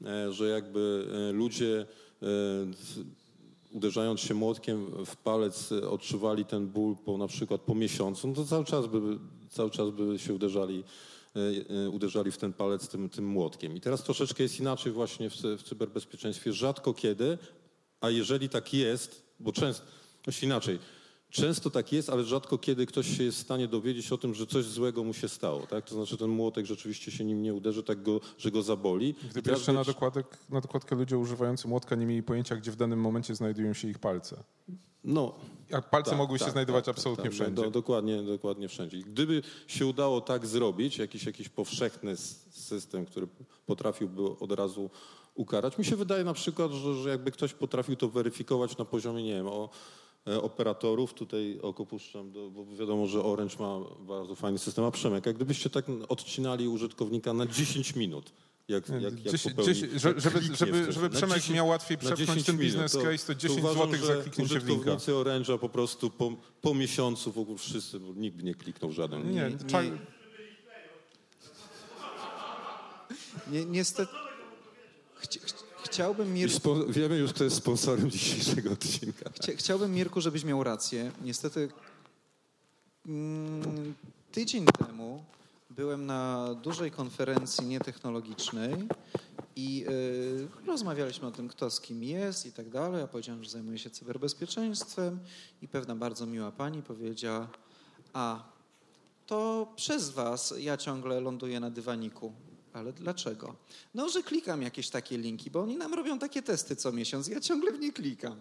[0.05, 1.85] e, że jakby e, ludzie
[2.21, 2.25] e,
[3.73, 8.45] uderzając się młotkiem w palec odczuwali ten ból po na przykład po miesiącu, no to
[8.45, 8.99] cały czas by,
[9.49, 10.83] cały czas by się uderzali
[11.91, 13.75] uderzali w ten palec tym, tym młotkiem.
[13.75, 16.53] I teraz troszeczkę jest inaczej właśnie w, w cyberbezpieczeństwie.
[16.53, 17.37] Rzadko kiedy,
[18.01, 19.85] a jeżeli tak jest, bo często,
[20.27, 20.79] już inaczej,
[21.29, 24.47] Często tak jest, ale rzadko kiedy ktoś się jest w stanie dowiedzieć o tym, że
[24.47, 25.67] coś złego mu się stało.
[25.67, 25.85] Tak?
[25.85, 29.15] To znaczy ten młotek rzeczywiście się nim nie uderzy, tak go, że go zaboli.
[29.31, 29.87] Gdyby jeszcze być...
[29.87, 33.73] na, dokładek, na dokładkę ludzie używający młotka nie mieli pojęcia, gdzie w danym momencie znajdują
[33.73, 34.43] się ich palce.
[35.03, 35.35] No,
[35.71, 37.61] a palce tak, mogły tak, się znajdować tak, absolutnie tak, wszędzie.
[37.61, 38.97] Do, dokładnie, dokładnie wszędzie.
[38.97, 42.17] Gdyby się udało tak zrobić, jakiś, jakiś powszechny
[42.49, 43.27] system, który
[43.65, 44.89] potrafiłby od razu
[45.35, 49.23] ukarać, mi się wydaje na przykład, że, że jakby ktoś potrafił to weryfikować na poziomie,
[49.23, 49.69] nie wiem, o
[50.41, 55.25] operatorów, tutaj oko puszczam, do, bo wiadomo, że Orange ma bardzo fajny system, a Przemek,
[55.25, 58.31] jak gdybyście tak odcinali użytkownika na 10 minut,
[58.67, 62.57] jak, jak, jak 10, popełni, 10, żeby, żeby, żeby Przemek 10, miał łatwiej przepchnąć ten
[62.57, 64.73] biznes to, case, to 10 to zł za kliknięcie linka.
[64.73, 69.31] użytkownicy Orange'a po prostu po, po miesiącu w ogóle wszyscy, bo nikt nie kliknął żaden.
[69.31, 69.91] Nie, nie,
[73.51, 74.13] nie, niestety...
[75.15, 75.39] Chci,
[75.83, 76.75] chciałbym, Mirku...
[76.89, 79.29] Wiemy już, kto jest sponsorem dzisiejszego odcinka.
[79.41, 81.11] Chcia, chciałbym, Mirku, żebyś miał rację.
[81.21, 81.69] Niestety
[83.05, 83.93] mm,
[84.31, 85.23] tydzień temu
[85.69, 88.87] byłem na dużej konferencji nietechnologicznej
[89.55, 93.01] i y, rozmawialiśmy o tym, kto z kim jest i tak dalej.
[93.01, 95.19] Ja powiedziałem, że zajmuję się cyberbezpieczeństwem
[95.61, 97.47] i pewna bardzo miła pani powiedziała,
[98.13, 98.43] a
[99.25, 102.33] to przez was ja ciągle ląduję na dywaniku.
[102.77, 103.55] Ale dlaczego?
[103.93, 107.39] No, że klikam jakieś takie linki, bo oni nam robią takie testy co miesiąc, ja
[107.39, 108.37] ciągle w nie klikam.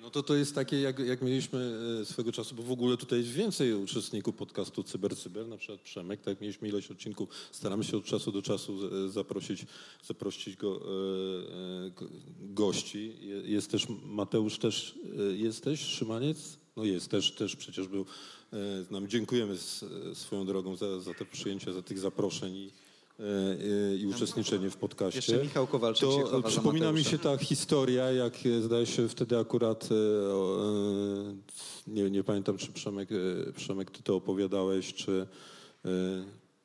[0.00, 3.18] No to to jest takie, jak, jak mieliśmy e, swego czasu, bo w ogóle tutaj
[3.18, 7.96] jest więcej uczestników podcastu Cyber Cyber, na przykład Przemek, tak mieliśmy ilość odcinków, staramy się
[7.96, 9.66] od czasu do czasu e, zaprosić,
[10.04, 12.06] zaprosić go, e,
[12.40, 13.16] gości.
[13.44, 14.98] Jest też Mateusz też,
[15.36, 16.58] jesteś, Szymaniec?
[16.78, 18.06] No jest, też, też przecież był
[18.52, 19.08] z nami.
[19.08, 19.56] Dziękujemy
[20.14, 22.70] swoją drogą za, za te przyjęcia, za tych zaproszeń i
[23.20, 25.18] E, i uczestniczenie w podcaście.
[25.18, 29.88] Jeszcze Michał Kowalczyk to Przypomina mi się ta historia, jak e, zdaje się wtedy akurat,
[29.90, 29.94] e,
[31.86, 33.08] nie, nie pamiętam czy Przemek,
[33.56, 35.26] Przemek ty to opowiadałeś, czy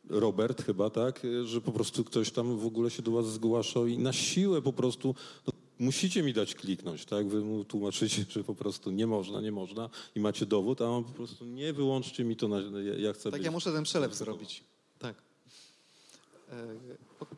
[0.10, 3.97] Robert chyba, tak, że po prostu ktoś tam w ogóle się do was zgłaszał i
[3.97, 5.15] na siłę po prostu
[5.47, 5.53] no,
[5.84, 7.28] musicie mi dać kliknąć, tak?
[7.28, 11.04] Wy mu tłumaczycie, że po prostu nie można, nie można i macie dowód, a on
[11.04, 12.58] po prostu nie wyłączcie mi to, na,
[12.98, 14.63] ja chcę Tak, być, ja muszę ten przelew zrobić.
[15.00, 15.15] Tak.
[16.52, 16.67] E,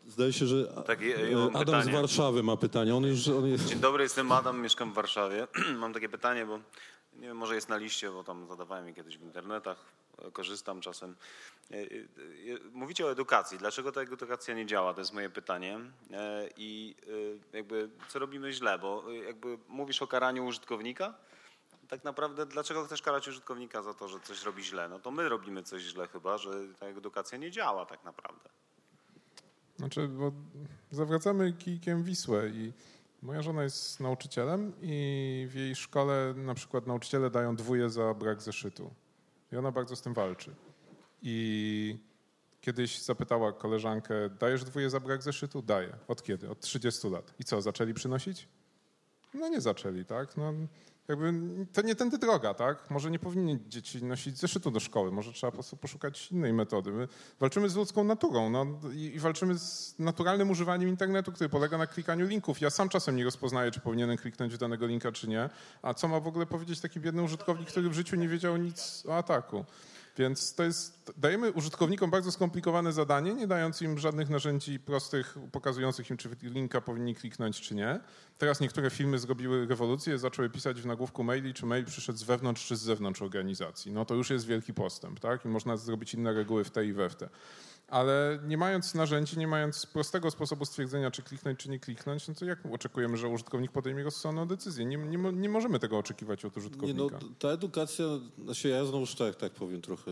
[0.08, 1.84] zdaje się, że tak, ja, ja Adam pytanie.
[1.84, 2.96] z Warszawy ma pytanie.
[2.96, 3.68] On już, on jest...
[3.68, 5.48] Dzień dobry, jestem Adam, mieszkam w Warszawie.
[5.82, 6.58] mam takie pytanie, bo
[7.16, 9.78] nie wiem, może jest na liście, bo tam zadawałem je kiedyś w internetach,
[10.34, 11.16] korzystam czasem.
[11.72, 11.86] E, e,
[12.74, 13.58] mówicie o edukacji.
[13.58, 14.94] Dlaczego ta edukacja nie działa?
[14.94, 15.80] To jest moje pytanie.
[16.58, 16.96] I
[17.54, 18.80] jakby co robimy źle?
[18.80, 21.14] Bo jakby mówisz o karaniu użytkownika,
[21.88, 24.90] tak naprawdę dlaczego chcesz karać użytkownika za to, że coś robi źle?
[24.90, 28.50] No to my robimy coś źle chyba, że ta edukacja nie działa tak naprawdę.
[29.78, 30.32] Znaczy, bo
[30.92, 32.74] zawracamy kijkiem Wisłę i
[33.22, 38.42] moja żona jest nauczycielem i w jej szkole na przykład nauczyciele dają dwóje za brak
[38.42, 38.94] zeszytu.
[39.56, 40.56] I ona bardzo z tym walczy.
[41.22, 41.98] I
[42.62, 45.62] kiedyś zapytała koleżankę, dajesz dwóje za brak zeszytu?
[45.62, 45.98] Daję.
[46.08, 46.50] Od kiedy?
[46.50, 47.34] Od 30 lat.
[47.40, 48.48] I co, zaczęli przynosić?
[49.34, 50.38] No nie zaczęli, tak?
[50.38, 50.54] No,
[51.08, 51.34] jakby
[51.74, 52.90] to nie tędy droga, tak?
[52.90, 56.92] Może nie powinni dzieci nosić zeszytu do szkoły, może trzeba po prostu poszukać innej metody.
[56.92, 57.08] My
[57.40, 61.88] walczymy z ludzką naturą no, i, i, walczymy z naturalnym używaniem internetu, który polega na
[61.88, 62.62] klikaniu linków.
[62.62, 65.50] Ja sam czasem nie rozpoznaję, czy powinienem kliknąć danego linka, czy nie.
[65.82, 69.04] A co ma w ogóle powiedzieć taki biedny użytkownik, który w życiu nie wiedział nic
[69.08, 69.66] o ataku?
[70.18, 76.10] Więc to jest, dajemy użytkownikom bardzo skomplikowane zadanie, nie dając im żadnych narzędzi prostych, pokazujących
[76.10, 78.00] im, czy linka powinni kliknąć, czy nie.
[78.38, 82.66] Teraz niektóre firmy zrobiły rewolucję, zaczęły pisać w nagłówku maili, czy mail przyszedł z wewnątrz,
[82.66, 83.92] czy z zewnątrz organizacji.
[83.92, 85.46] No to już jest wielki postęp, tak?
[85.46, 87.30] I można zrobić inne reguły w te i we w te
[87.88, 92.34] ale nie mając narzędzi, nie mając prostego sposobu stwierdzenia, czy kliknąć, czy nie kliknąć, no
[92.34, 94.86] to jak oczekujemy, że użytkownik podejmie rozsądną decyzję?
[94.86, 97.04] Nie, nie, nie możemy tego oczekiwać od użytkownika.
[97.04, 98.06] Nie, no, ta edukacja,
[98.44, 100.12] znaczy ja znowu tak, tak powiem trochę,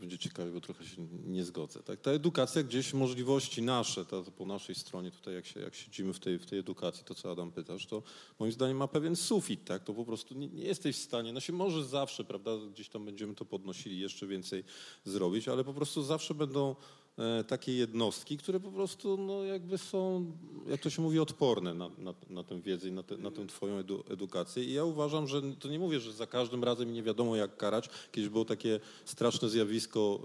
[0.00, 1.82] będzie ciekawie, bo trochę się nie zgodzę.
[1.82, 2.00] Tak?
[2.00, 6.20] Ta edukacja gdzieś, możliwości nasze, to po naszej stronie tutaj, jak, się, jak siedzimy w
[6.20, 8.02] tej, w tej edukacji, to co Adam pytasz, to
[8.38, 9.84] moim zdaniem ma pewien sufit, tak?
[9.84, 13.04] To po prostu nie, nie jesteś w stanie, no się może zawsze, prawda, gdzieś tam
[13.04, 14.64] będziemy to podnosili, jeszcze więcej
[15.04, 16.76] zrobić, ale po prostu zawsze będą
[17.48, 20.32] takie jednostki, które po prostu no, jakby są,
[20.68, 23.46] jak to się mówi, odporne na, na, na tę wiedzę i na, te, na tę
[23.46, 24.64] twoją edu, edukację.
[24.64, 27.88] I ja uważam, że to nie mówię, że za każdym razem nie wiadomo jak karać.
[28.12, 30.20] Kiedyś było takie straszne zjawisko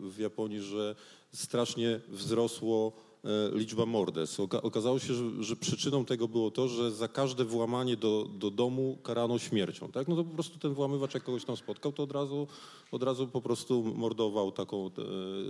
[0.00, 0.94] w Japonii, że
[1.32, 3.09] strasznie wzrosło E,
[3.52, 4.40] liczba morderstw.
[4.40, 8.98] Okazało się, że, że, przyczyną tego było to, że za każde włamanie do, do domu
[9.02, 9.92] karano śmiercią.
[9.92, 10.08] Tak?
[10.08, 12.46] No to po prostu ten włamywacz, jak kogoś tam spotkał, to od razu,
[12.90, 14.90] od razu po prostu mordował taką,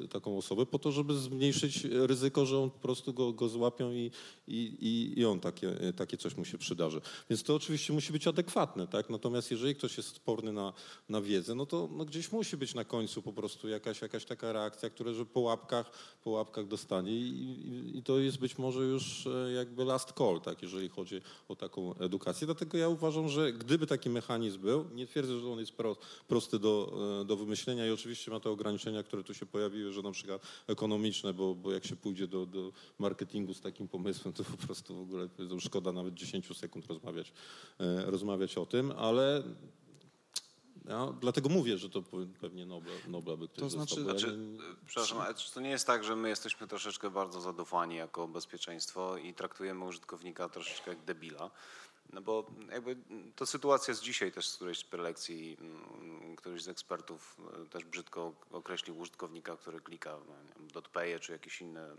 [0.04, 3.92] e, taką osobę po to, żeby zmniejszyć ryzyko, że on po prostu go, go złapią
[3.92, 4.10] i,
[4.48, 7.00] i, i on takie, takie coś mu się przydarzy.
[7.30, 8.86] Więc to oczywiście musi być adekwatne.
[8.86, 9.10] Tak?
[9.10, 10.72] Natomiast jeżeli ktoś jest sporny na,
[11.08, 14.52] na wiedzę, no to no gdzieś musi być na końcu po prostu jakaś, jakaś taka
[14.52, 15.90] reakcja, która że po łapkach,
[16.24, 17.59] po łapkach dostanie i,
[17.94, 21.94] i, to jest być może już e, jakby last call, tak, jeżeli chodzi o taką
[21.94, 22.46] edukację.
[22.46, 25.96] Dlatego ja uważam, że gdyby taki mechanizm był, nie twierdzę, że on jest pro,
[26.28, 26.92] prosty do,
[27.22, 30.42] e, do wymyślenia i oczywiście ma te ograniczenia, które tu się pojawiły, że na przykład
[30.66, 34.96] ekonomiczne, bo, bo jak się pójdzie do, do marketingu z takim pomysłem, to po prostu
[34.96, 35.28] w ogóle
[35.60, 37.32] szkoda nawet 10 sekund rozmawiać,
[37.80, 39.42] e, rozmawiać o tym, ale
[40.84, 42.02] ja, dlatego mówię, że to
[42.40, 44.38] pewnie Nobla, Nobla by ktoś to znaczy, znaczy,
[44.86, 49.16] Przepraszam, ale czy to nie jest tak, że my jesteśmy troszeczkę bardzo zadufani jako bezpieczeństwo
[49.16, 51.50] i traktujemy użytkownika troszeczkę jak debila?
[52.12, 52.96] No bo jakby
[53.36, 57.84] to sytuacja z dzisiaj też z którejś z prelekcji, mm, któryś z ekspertów e, też
[57.84, 60.34] brzydko określił użytkownika, który klika no,
[60.72, 61.96] dotpeje czy jakieś inne.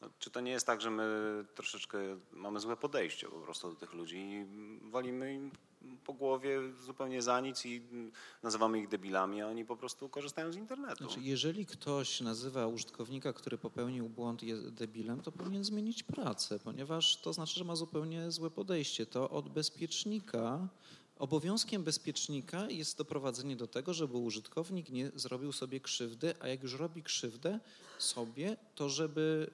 [0.00, 1.98] No, czy to nie jest tak, że my troszeczkę
[2.32, 4.46] mamy złe podejście po prostu do tych ludzi i
[4.90, 5.50] walimy im
[6.04, 7.82] po głowie zupełnie za nic i
[8.42, 11.04] nazywamy ich debilami, a oni po prostu korzystają z internetu.
[11.04, 17.32] Znaczy, jeżeli ktoś nazywa użytkownika, który popełnił błąd debilem, to powinien zmienić pracę, ponieważ to
[17.32, 19.06] znaczy, że ma zupełnie złe podejście.
[19.06, 20.68] To od bezpiecznika
[21.22, 26.74] Obowiązkiem bezpiecznika jest doprowadzenie do tego, żeby użytkownik nie zrobił sobie krzywdy, a jak już
[26.74, 27.60] robi krzywdę
[27.98, 29.50] sobie, to żeby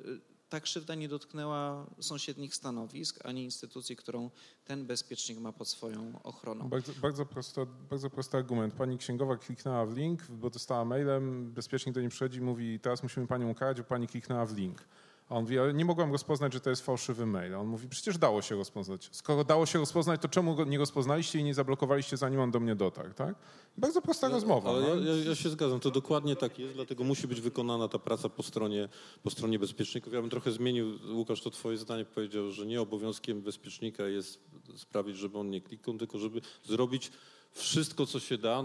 [0.49, 4.31] ta krzywda nie dotknęła sąsiednich stanowisk, ani instytucji, którą
[4.65, 6.69] ten bezpiecznik ma pod swoją ochroną.
[6.69, 8.75] Bardzo, bardzo, prosto, bardzo prosty argument.
[8.75, 13.03] Pani księgowa kliknęła w link, bo dostała mailem, bezpiecznik do niej przychodzi i mówi, teraz
[13.03, 14.85] musimy panią ukarać, bo pani kliknęła w link.
[15.29, 17.55] A on mówi, ale nie mogłem rozpoznać, że to jest fałszywy mail.
[17.55, 19.09] A on mówi, przecież dało się rozpoznać.
[19.13, 22.61] Skoro dało się rozpoznać, to czemu go nie rozpoznaliście i nie zablokowaliście, zanim on do
[22.61, 23.35] mnie dotarł, tak?
[23.77, 24.71] Bardzo prosta rozmowa.
[24.71, 24.89] Ale no.
[24.89, 28.29] ja, ja, ja, się zgadzam, to dokładnie tak jest, dlatego musi być wykonana ta praca
[28.29, 28.89] po stronie,
[29.23, 30.13] po stronie bezpieczników.
[30.13, 34.41] Ja bym trochę zmienił, Łukasz, to twoje zdanie powiedział, że nie obowiązkiem bezpiecznika jest
[34.77, 37.11] sprawić, żeby on nie kliknął, tylko żeby zrobić
[37.53, 38.65] wszystko, co się da,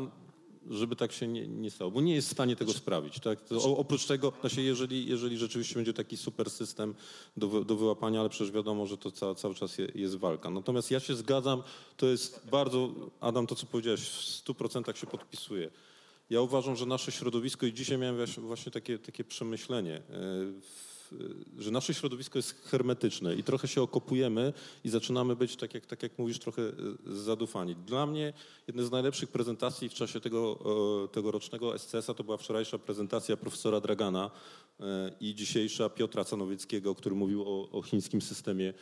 [0.70, 3.20] żeby tak się nie, nie stało, bo nie jest w stanie tego sprawić.
[3.20, 3.40] Tak?
[3.78, 6.96] Oprócz tego, znaczy jeżeli, jeżeli rzeczywiście będzie taki super system
[7.38, 10.50] do, do wyłapania, ale przecież wiadomo, że to ca, cały czas je, jest walka.
[10.50, 11.64] Natomiast ja się zgadzam,
[11.98, 15.70] to jest bardzo, Adam, to co powiedziałeś, w 100% się podpisuje.
[16.30, 20.02] Ja uważam, że nasze środowisko i dzisiaj miałem właśnie takie, takie przemyślenie.
[20.62, 20.93] W,
[21.58, 26.04] że nasze środowisko jest hermetyczne i trochę się okopujemy i zaczynamy być, tak jak, tak
[26.04, 26.74] jak mówisz, trochę e,
[27.06, 27.76] zadufani.
[27.76, 28.34] Dla mnie
[28.68, 30.60] jedna z najlepszych prezentacji w czasie tego,
[31.12, 34.32] tegorocznego SCS-a to była wczorajsza prezentacja profesora Dragana
[35.20, 38.74] i dzisiejsza Piotra Canowieckiego, który mówił o, o chińskim systemie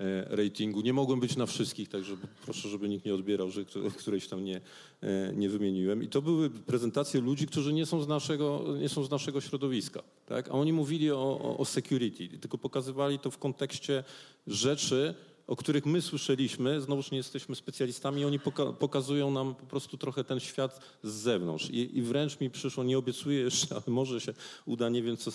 [0.00, 0.80] E, ratingu.
[0.80, 3.64] Nie mogłem być na wszystkich, także proszę, żeby nikt nie odbierał, że
[3.98, 4.60] którejś tam nie,
[5.00, 6.02] e, nie wymieniłem.
[6.02, 10.02] I to były prezentacje ludzi, którzy nie są z naszego, nie są z naszego środowiska.
[10.26, 10.48] Tak?
[10.48, 14.04] A oni mówili o, o security, tylko pokazywali to w kontekście
[14.46, 15.14] rzeczy,
[15.50, 20.24] o których my słyszeliśmy, znowuż nie jesteśmy specjalistami, oni poka pokazują nam po prostu trochę
[20.24, 21.70] ten świat z zewnątrz.
[21.70, 24.34] I, I, wręcz mi przyszło, nie obiecuję jeszcze, ale może się
[24.66, 25.30] uda, nie wiem, co,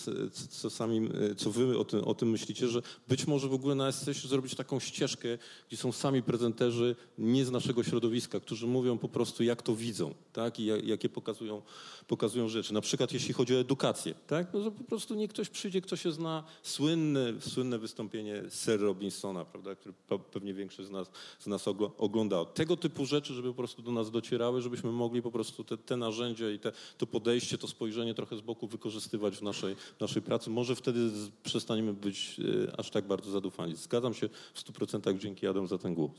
[0.50, 3.92] co, sami, co wy o tym, o tym myślicie, że być może w ogóle na
[3.92, 5.28] SCS zrobić taką ścieżkę,
[5.68, 10.14] gdzie są sami prezenterzy nie z naszego środowiska, którzy mówią po prostu, jak to widzą,
[10.32, 11.62] tak, i jakie pokazują,
[12.06, 12.74] pokazują rzeczy.
[12.74, 16.12] Na przykład jeśli chodzi o edukację, tak, no, po prostu nie ktoś przyjdzie, kto się
[16.12, 19.94] zna, słynne, słynne wystąpienie Sir Robinsona, prawda, który
[20.32, 22.44] pewnie większość z nas, z nas oglądało.
[22.44, 25.96] Tego typu rzeczy, żeby po prostu do nas docierały, żebyśmy mogli po prostu te, te
[25.96, 30.50] narzędzia i te, to podejście, to spojrzenie trochę z boku wykorzystywać w naszej, naszej pracy.
[30.50, 31.10] Może wtedy
[31.42, 33.76] przestaniemy być e, aż tak bardzo zadufani.
[33.76, 36.10] Zgadzam się w 100% dzięki Adam za ten głos.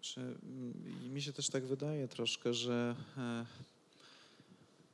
[0.00, 0.38] Czy,
[1.12, 3.46] mi się też tak wydaje troszkę, że e,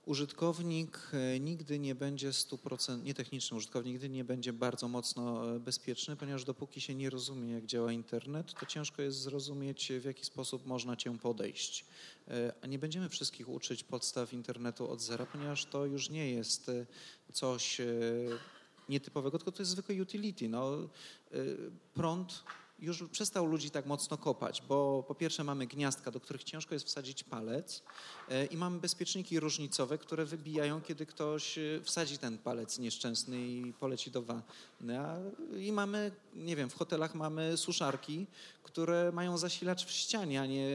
[0.06, 6.16] Użytkownik e, nigdy nie będzie 100%, nietechniczny użytkownik nigdy nie będzie bardzo mocno e, bezpieczny,
[6.16, 10.66] ponieważ dopóki się nie rozumie, jak działa internet, to ciężko jest zrozumieć, w jaki sposób
[10.66, 11.84] można cię podejść.
[12.28, 16.70] E, a nie będziemy wszystkich uczyć podstaw internetu od zera, ponieważ to już nie jest
[17.32, 17.80] coś
[18.88, 20.48] nietypowego, tylko to jest zwykłe utility.
[20.48, 20.88] No,
[21.94, 22.44] prąd
[22.82, 26.86] już przestał ludzi tak mocno kopać, bo po pierwsze mamy gniazdka, do których ciężko jest
[26.86, 27.82] wsadzić palec
[28.50, 34.10] i mamy bezpieczniki różnicowe, które wybijają, kiedy ktoś e, wsadzi ten palec nieszczęsny i poleci
[34.10, 34.42] do wanny.
[35.58, 38.26] I mamy, nie wiem, w hotelach mamy suszarki,
[38.62, 40.68] które mają zasilacz w ścianie, a nie,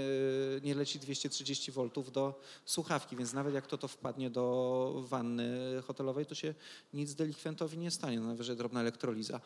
[0.63, 6.25] nie leci 230 V do słuchawki, więc nawet jak to to wpadnie do wanny hotelowej,
[6.25, 6.53] to się
[6.93, 9.41] nic delikwentowi nie stanie, no najwyżej drobna elektroliza.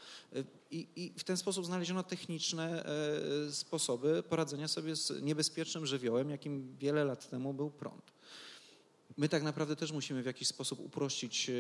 [0.72, 6.78] I, I, w ten sposób znaleziono techniczne e, sposoby poradzenia sobie z niebezpiecznym żywiołem, jakim
[6.78, 8.01] wiele lat temu był prąd.
[9.18, 11.54] My tak naprawdę też musimy w jakiś sposób uprościć e,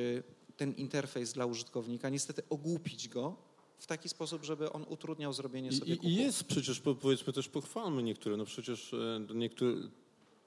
[0.57, 3.35] ten interfejs dla użytkownika, niestety ogłupić go,
[3.77, 8.03] w taki sposób, żeby on utrudniał zrobienie sobie I, I jest przecież, powiedzmy też pochwalmy
[8.03, 9.89] niektóre, no przecież e, niektóre,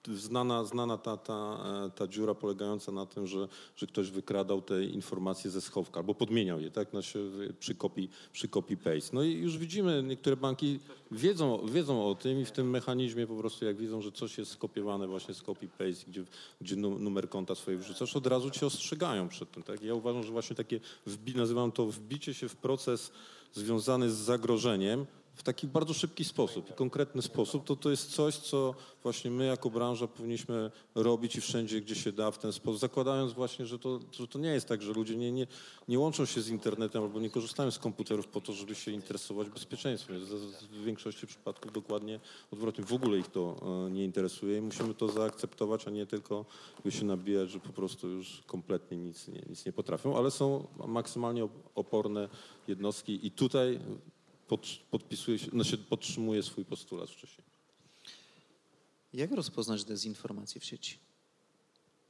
[0.08, 4.84] znana, znana ta, ta, e, ta dziura polegająca na tym, że, że ktoś wykradał te
[4.84, 7.18] informacje ze schowka albo podmieniał je tak, się
[7.58, 9.10] przy, copy, przy copy paste.
[9.12, 13.36] No i już widzimy, niektóre banki wiedzą, wiedzą o tym i w tym mechanizmie po
[13.36, 16.24] prostu jak widzą, że coś jest skopiowane właśnie z copy paste, gdzie,
[16.60, 19.62] gdzie numer konta swoje wrzucasz, od razu cię ostrzegają przed tym.
[19.62, 19.82] Tak?
[19.82, 23.12] Ja uważam, że właśnie takie, wbi, nazywam to wbicie się w proces
[23.52, 28.74] związany z zagrożeniem, w taki bardzo szybki sposób konkretny sposób, to to jest coś, co
[29.02, 33.32] właśnie my jako branża powinniśmy robić i wszędzie, gdzie się da w ten sposób, zakładając
[33.32, 35.46] właśnie, że to, że to nie jest tak, że ludzie nie, nie,
[35.88, 39.48] nie łączą się z internetem albo nie korzystają z komputerów po to, żeby się interesować
[39.48, 40.24] bezpieczeństwem.
[40.70, 42.20] W większości przypadków dokładnie
[42.50, 42.84] odwrotnie.
[42.84, 46.44] W ogóle ich to e, nie interesuje i musimy to zaakceptować, a nie tylko
[46.90, 51.48] się nabijać, że po prostu już kompletnie nic nie, nic nie potrafią, ale są maksymalnie
[51.74, 52.28] oporne
[52.68, 53.80] jednostki i tutaj
[54.48, 57.46] pod, podpisuje się, znaczy podtrzymuje swój postulat wcześniej.
[59.12, 60.98] Jak rozpoznać dezinformację w sieci?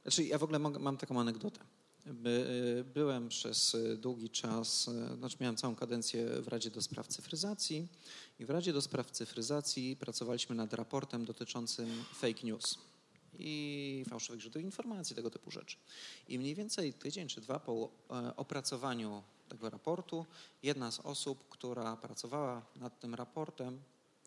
[0.01, 1.59] Znaczy, ja w ogóle mam taką anegdotę.
[2.07, 7.87] Y, byłem przez długi czas, y, znaczy miałem całą kadencję w Radzie do Spraw Cyfryzacji
[8.39, 12.77] i w Radzie do Spraw Cyfryzacji pracowaliśmy nad raportem dotyczącym fake news
[13.39, 15.77] i fałszywych źródeł informacji, tego typu rzeczy.
[16.27, 17.91] I mniej więcej tydzień czy dwa po
[18.35, 20.25] opracowaniu tego raportu.
[20.63, 23.81] Jedna z osób, która pracowała nad tym raportem,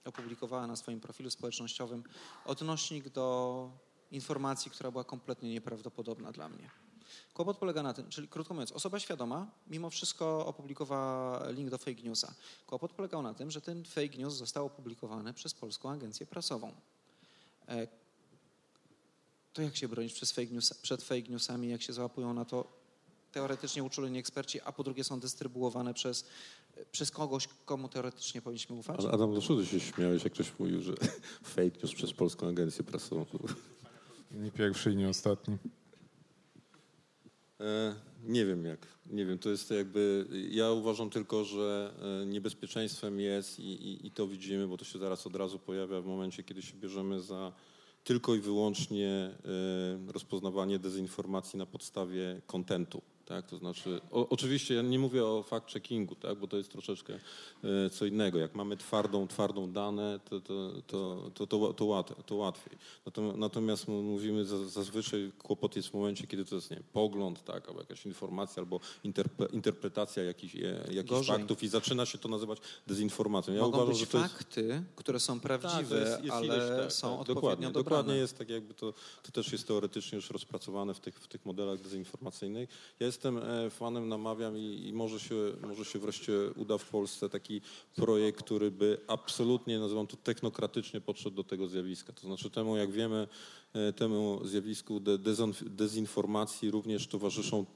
[0.04, 2.04] opublikowała na swoim profilu społecznościowym
[2.44, 3.70] odnośnik do
[4.10, 6.70] informacji, która była kompletnie nieprawdopodobna dla mnie.
[7.34, 12.02] Kłopot polega na tym, czyli krótko mówiąc, osoba świadoma mimo wszystko opublikowała link do fake
[12.02, 12.34] newsa.
[12.66, 16.72] Kłopot polegał na tym, że ten fake news został opublikowany przez Polską Agencję Prasową.
[17.68, 17.86] E,
[19.52, 20.20] to jak się bronić
[20.82, 22.77] przed fake newsami, jak się załapują na to
[23.32, 26.24] teoretycznie uczuleni eksperci, a po drugie są dystrybuowane przez,
[26.92, 29.00] przez kogoś, komu teoretycznie powinniśmy ufać.
[29.00, 30.92] Ale Adam, dlaczego się śmiałeś, jak ktoś mówił, że
[31.54, 33.26] fake news przez Polską Agencję Prasową?
[34.30, 35.56] Nie pierwszy i nie ostatni.
[37.60, 38.86] E, nie wiem jak.
[39.06, 40.26] Nie wiem, to jest jakby.
[40.50, 44.98] Ja uważam tylko, że e, niebezpieczeństwem jest i, i, i to widzimy, bo to się
[44.98, 47.52] zaraz od razu pojawia w momencie, kiedy się bierzemy za
[48.04, 53.02] tylko i wyłącznie e, rozpoznawanie dezinformacji na podstawie kontentu.
[53.28, 53.46] Tak?
[53.46, 56.38] To znaczy, o, oczywiście ja nie mówię o fact-checkingu, tak?
[56.38, 57.14] bo to jest troszeczkę
[57.64, 58.38] e, co innego.
[58.38, 62.78] Jak mamy twardą, twardą dane, to, to, to, to, to, to, łat, to łatwiej.
[63.36, 67.68] Natomiast mówimy zazwyczaj kłopot jest w momencie, kiedy to jest nie, pogląd, tak?
[67.68, 68.80] albo jakaś informacja, albo
[69.52, 73.54] interpretacja jakichś, e, jakichś faktów i zaczyna się to nazywać dezinformacją.
[73.54, 77.10] Ja Mogą uważam, być fakty, które są prawdziwe, tak, jest, jest ale ileś, tak, są
[77.10, 77.84] tak, odpowiednio dokładnie, dobrane.
[77.84, 81.46] Dokładnie jest tak jakby to, to też jest teoretycznie już rozpracowane w tych, w tych
[81.46, 82.68] modelach dezinformacyjnych.
[83.00, 86.84] Ja jest jestem e, fanem, namawiam i, i, może, się, może się wreszcie uda w
[86.84, 87.60] Polsce taki
[87.96, 92.12] projekt, który by absolutnie, nazywam to technokratycznie, podszedł do tego zjawiska.
[92.12, 93.28] To znaczy temu, jak wiemy,
[93.72, 95.00] e, temu zjawisku
[95.66, 97.66] dezinformacji również towarzyszą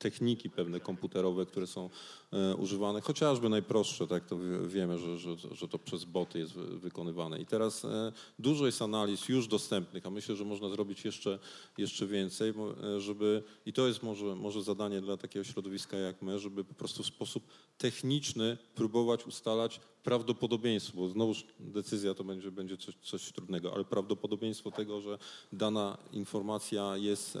[0.00, 1.90] techniki pewne komputerowe, które są
[2.32, 4.36] e, używane, chociażby najprostsze, tak to
[4.66, 7.38] wiemy, że, że, że to przez boty jest wykonywane.
[7.38, 11.38] I teraz e, dużo jest analiz już dostępnych, a myślę, że można zrobić jeszcze,
[11.78, 16.38] jeszcze więcej, e, żeby, i to jest może, może zadanie dla takiego środowiska jak my,
[16.38, 17.44] żeby po prostu w sposób
[17.78, 24.70] techniczny próbować ustalać prawdopodobieństwo, bo znowuż decyzja to będzie, będzie coś, coś trudnego, ale prawdopodobieństwo
[24.70, 25.18] tego, że
[25.52, 27.38] dana informacja jest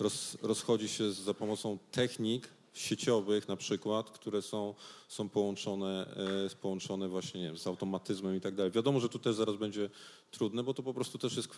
[0.00, 4.74] roz, rozchodzi się za pomocą technik sieciowych na przykład, które są,
[5.08, 6.06] są połączone,
[6.46, 8.72] e, połączone właśnie nie wiem, z automatyzmem i tak dalej.
[8.72, 9.90] Wiadomo, że tu też zaraz będzie
[10.30, 11.48] trudne, bo to po prostu też jest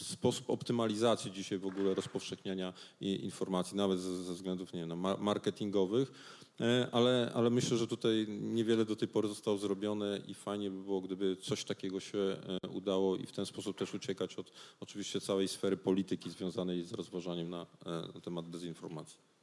[0.00, 6.12] sposób optymalizacji dzisiaj w ogóle rozpowszechniania informacji, nawet ze, względów nie wiem, marketingowych,
[6.60, 10.82] e, ale, ale myślę, że tutaj niewiele do tej pory zostało zrobione i fajnie by
[10.82, 15.20] było, gdyby coś takiego się e, udało i w ten sposób też uciekać od oczywiście
[15.20, 17.66] całej sfery polityki związanej z rozważaniem na,
[18.14, 19.33] na temat dezinformacji.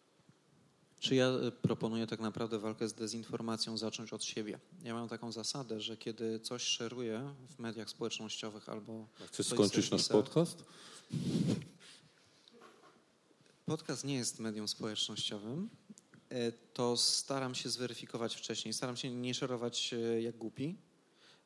[1.02, 4.60] Czy ja e, proponuję tak naprawdę walkę z dezinformacją zacząć od siebie?
[4.84, 9.08] Ja mam taką zasadę, że kiedy coś szeruję w mediach społecznościowych albo.
[9.28, 10.64] Chcesz skończyć nasz podcast?
[13.66, 15.70] Podcast nie jest medium społecznościowym.
[16.30, 18.74] E, to staram się zweryfikować wcześniej.
[18.74, 20.78] Staram się nie szerować e, jak głupi.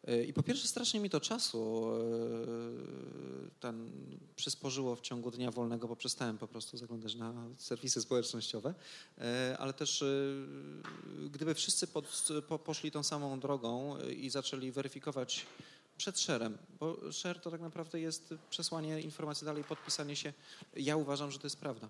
[0.07, 1.85] E, I po pierwsze strasznie mi to czasu
[3.59, 3.91] ten
[4.35, 8.73] przysporzyło w ciągu dnia wolnego, bo przestałem po prostu zaglądać na serwisy społecznościowe,
[9.57, 10.03] ale też
[11.31, 15.45] gdyby wszyscy pod, po, poszli tą samą drogą i zaczęli weryfikować
[15.97, 20.33] przed szerem, bo share to tak naprawdę jest przesłanie informacji dalej, podpisanie się.
[20.75, 21.89] Ja uważam, że to jest prawda.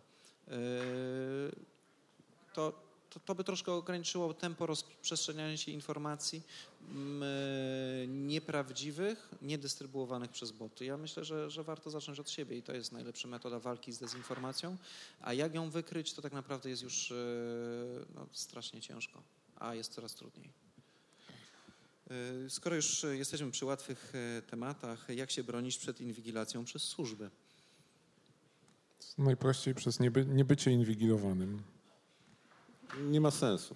[2.53, 2.73] To
[3.09, 6.41] to, to by troszkę ograniczyło tempo rozprzestrzeniania się informacji
[6.89, 10.85] mm, e, nieprawdziwych, niedystrybuowanych przez boty.
[10.85, 13.97] Ja myślę, że, że warto zacząć od siebie i to jest najlepsza metoda walki z
[13.97, 14.77] dezinformacją.
[15.21, 17.15] A jak ją wykryć, to tak naprawdę jest już e,
[18.15, 19.21] no, strasznie ciężko,
[19.55, 20.49] a jest coraz trudniej.
[22.45, 24.13] E, skoro już jesteśmy przy łatwych
[24.47, 27.29] tematach, jak się bronić przed inwigilacją przez służby?
[29.17, 31.74] Najprościej przez nieby, niebycie inwigilowanym
[33.09, 33.75] nie ma sensu.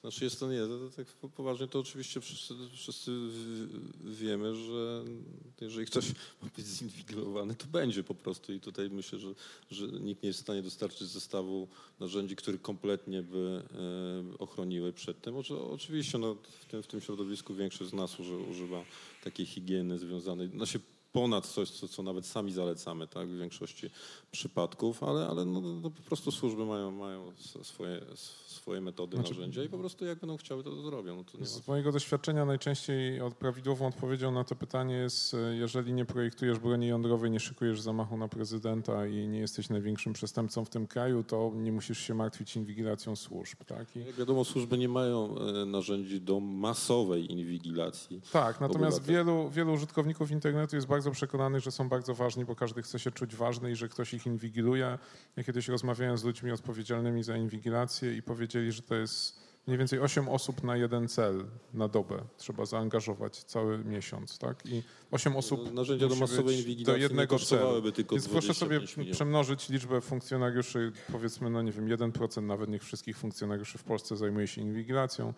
[0.00, 0.60] Znaczy jest to nie,
[0.96, 3.12] tak poważnie to oczywiście wszyscy, wszyscy
[4.04, 5.04] wiemy, że
[5.60, 6.08] jeżeli ktoś
[6.42, 9.28] ma być zinwigilowany, to będzie po prostu i tutaj myślę, że,
[9.70, 11.68] że nikt nie jest w stanie dostarczyć zestawu
[12.00, 13.62] narzędzi, które kompletnie by
[14.34, 15.34] e, ochroniły przed tym.
[15.72, 18.20] Oczywiście no, w, tym, w tym środowisku większość z nas
[18.50, 18.84] używa
[19.24, 20.78] takiej higieny związanej, się
[21.12, 23.90] ponad coś, co, co nawet sami zalecamy tak, w większości
[24.30, 27.32] przypadków, ale, ale no, no po prostu służby mają, mają
[27.62, 28.00] swoje,
[28.46, 31.16] swoje metody, znaczy, narzędzia i po prostu jak będą chciały, to, to zrobią.
[31.16, 36.04] No to z mojego doświadczenia najczęściej prawidłową odpowiedzią na to pytanie jest, e, jeżeli nie
[36.04, 40.86] projektujesz broni jądrowej, nie szykujesz zamachu na prezydenta i nie jesteś największym przestępcą w tym
[40.86, 43.64] kraju, to nie musisz się martwić inwigilacją służb.
[43.66, 43.96] Tak?
[43.96, 44.04] I...
[44.04, 48.20] Jak wiadomo, służby nie mają e, narzędzi do masowej inwigilacji.
[48.32, 52.82] Tak, natomiast wielu, wielu użytkowników internetu jest bardzo przekonanych, że są bardzo ważni, bo każdy
[52.82, 54.98] chce się czuć ważny i że ktoś ich inwigiluje.
[55.36, 60.00] Ja kiedyś rozmawiałem z ludźmi odpowiedzialnymi za inwigilację i powiedzieli, że to jest mniej więcej
[60.00, 61.44] 8 osób na jeden cel
[61.74, 64.66] na dobę trzeba zaangażować cały miesiąc, tak?
[64.66, 67.92] I 8 osób no, narzędzia do masowej inwigilacji do jednego celu.
[67.92, 68.80] Tylko Więc proszę sobie
[69.12, 74.46] przemnożyć liczbę funkcjonariuszy, powiedzmy, no nie wiem, 1% nawet niech wszystkich funkcjonariuszy w Polsce zajmuje
[74.46, 75.34] się inwigilacją.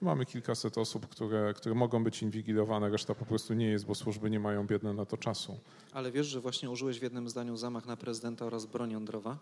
[0.00, 4.30] Mamy kilkaset osób, które, które mogą być inwigilowane, reszta po prostu nie jest, bo służby
[4.30, 5.58] nie mają biedne na to czasu.
[5.92, 9.38] Ale wiesz, że właśnie użyłeś w jednym zdaniu zamach na prezydenta oraz broń jądrowa?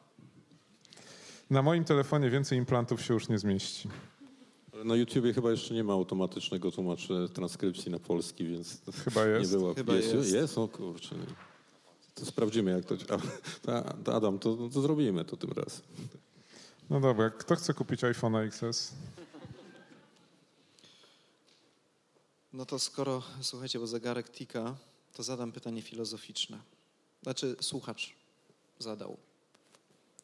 [1.51, 3.89] Na moim telefonie więcej implantów się już nie zmieści.
[4.85, 9.53] Na YouTubie chyba jeszcze nie ma automatycznego tłumaczenia transkrypcji na polski, więc chyba jest.
[9.53, 9.75] nie było.
[9.75, 10.15] Chyba jest.
[10.15, 10.59] Jest, jest?
[10.59, 11.17] O kurczę.
[12.15, 12.97] To sprawdzimy, jak to...
[13.63, 15.83] to Adam, to, to zrobimy to tym razem.
[16.91, 18.93] No dobra, kto chce kupić iPhone XS?
[22.55, 24.77] No to skoro, słuchajcie, bo zegarek tika,
[25.13, 26.61] to zadam pytanie filozoficzne.
[27.23, 28.15] Znaczy, słuchacz
[28.79, 29.17] zadał.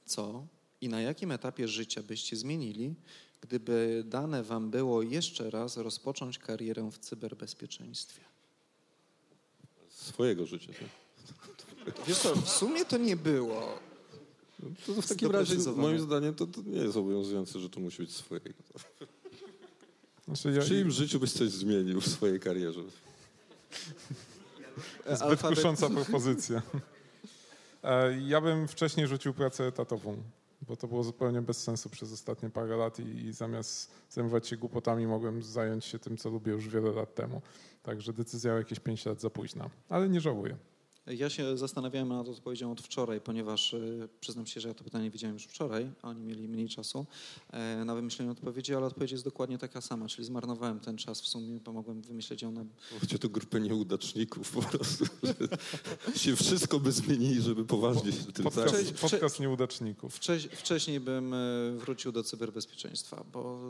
[0.06, 0.46] Co
[0.80, 2.94] i na jakim etapie życia byście zmienili,
[3.40, 8.20] gdyby dane wam było jeszcze raz rozpocząć karierę w cyberbezpieczeństwie?
[9.88, 12.06] Swojego życia, tak?
[12.06, 13.78] Wiesz co, w sumie to nie było.
[14.58, 18.02] No to w takim razie, moim zdaniem, to, to, nie jest obowiązujące, że to musi
[18.02, 18.62] być swojego.
[20.36, 20.62] Znaczy ja...
[20.62, 22.80] W czyim życiu byś coś zmienił w swojej karierze?
[25.12, 26.62] Zbyt kusząca propozycja.
[27.82, 30.16] E, ja bym wcześniej rzucił pracę etatową,
[30.68, 34.56] bo to było zupełnie bez sensu przez ostatnie parę lat i, i zamiast zajmować się
[34.56, 37.42] głupotami mogłem zająć się tym, co lubię już wiele lat temu.
[37.82, 40.56] Także decyzja o jakieś 5 lat za późna, ale nie żałuję.
[41.06, 45.10] Ja się zastanawiałem nad odpowiedzią od wczoraj, ponieważ y, przyznam się, że ja to pytanie
[45.10, 47.06] widziałem już wczoraj, a oni mieli mniej czasu
[47.50, 51.26] e, na wymyślenie odpowiedzi, ale odpowiedź jest dokładnie taka sama, czyli zmarnowałem ten czas w
[51.26, 52.64] sumie, pomogłem wymyśleć ją na...
[53.00, 55.04] Chodzi o grupę nieudaczników po prostu,
[56.22, 58.92] się wszystko by zmienili, żeby poważnie się tym podcast, zająć.
[58.92, 60.16] Podcast nieudaczników.
[60.16, 61.36] Wcześ, wcześniej bym e,
[61.76, 63.60] wrócił do cyberbezpieczeństwa, bo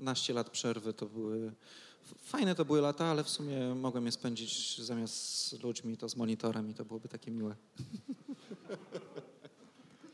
[0.00, 1.52] naście lat przerwy to były
[2.18, 6.16] Fajne to były lata, ale w sumie mogłem je spędzić zamiast z ludźmi, to z
[6.16, 7.56] monitorem i to byłoby takie miłe.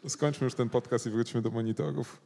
[0.08, 2.20] Skończmy już ten podcast i wróćmy do monitorów.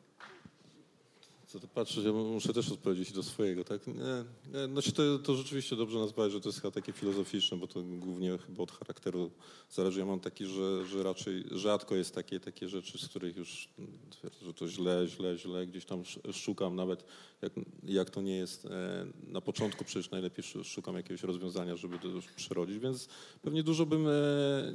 [1.52, 3.86] Co to patrzysz, ja muszę też odpowiedzieć do swojego, tak?
[3.86, 7.82] Nie, znaczy to, to rzeczywiście dobrze nazwać, że to jest chyba takie filozoficzne, bo to
[7.82, 9.30] głównie chyba od charakteru
[9.70, 10.00] zależy.
[10.00, 13.68] Ja mam taki, że, że raczej rzadko jest takie, takie rzeczy, z których już
[14.10, 17.04] twierdzę, że to źle, źle, źle, gdzieś tam szukam nawet,
[17.42, 17.52] jak,
[17.84, 22.26] jak to nie jest e, na początku, przecież najlepiej szukam jakiegoś rozwiązania, żeby to już
[22.26, 23.08] przerodzić, więc
[23.42, 24.12] pewnie dużo bym e,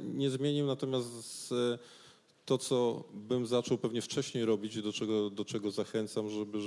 [0.02, 1.50] nie zmienił, natomiast z,
[2.48, 6.58] to, co bym zaczął pewnie wcześniej robić, do czego, do czego zachęcam, żeby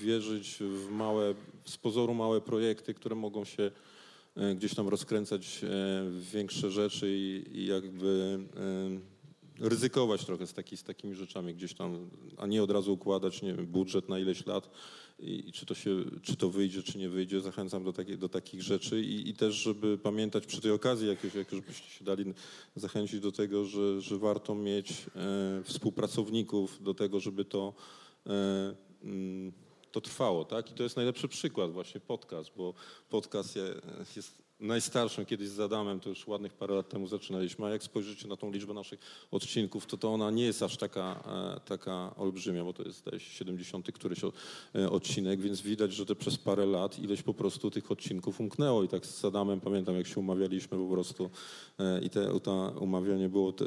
[0.00, 1.34] wierzyć w małe,
[1.64, 3.70] z pozoru małe projekty, które mogą się
[4.36, 8.38] e, gdzieś tam rozkręcać w większe rzeczy i, i jakby
[9.60, 13.54] ryzykować trochę z, taki, z takimi rzeczami gdzieś tam, a nie od razu układać nie
[13.54, 14.70] wiem, budżet na ileś lat
[15.18, 17.40] i, i, czy, to się, czy to wyjdzie, czy nie wyjdzie.
[17.40, 21.52] Zachęcam do, do takich rzeczy i, i, też, żeby pamiętać przy tej okazji, jak jak
[21.52, 22.34] już byście się dali
[22.76, 27.74] zachęcić do tego, że, że warto mieć e, współpracowników do tego, żeby to
[28.26, 29.52] e, mm,
[29.92, 30.70] to trwało, tak?
[30.70, 32.74] I to jest najlepszy przykład właśnie podcast, bo
[33.10, 33.58] podcast
[34.16, 38.28] jest najstarszym kiedyś z Adamem, to już ładnych parę lat temu zaczynaliśmy, a jak spojrzycie
[38.28, 39.00] na tą liczbę naszych
[39.30, 41.22] odcinków, to to ona nie jest aż taka,
[41.56, 46.06] e, taka olbrzymia, bo to jest zdaje się 70 któryś e, odcinek, więc widać, że
[46.06, 48.84] te przez parę lat ileś po prostu tych odcinków umknęło.
[48.84, 51.30] I tak z Adamem pamiętam, jak się umawialiśmy po prostu
[51.78, 53.64] e, i te, to umawianie było te,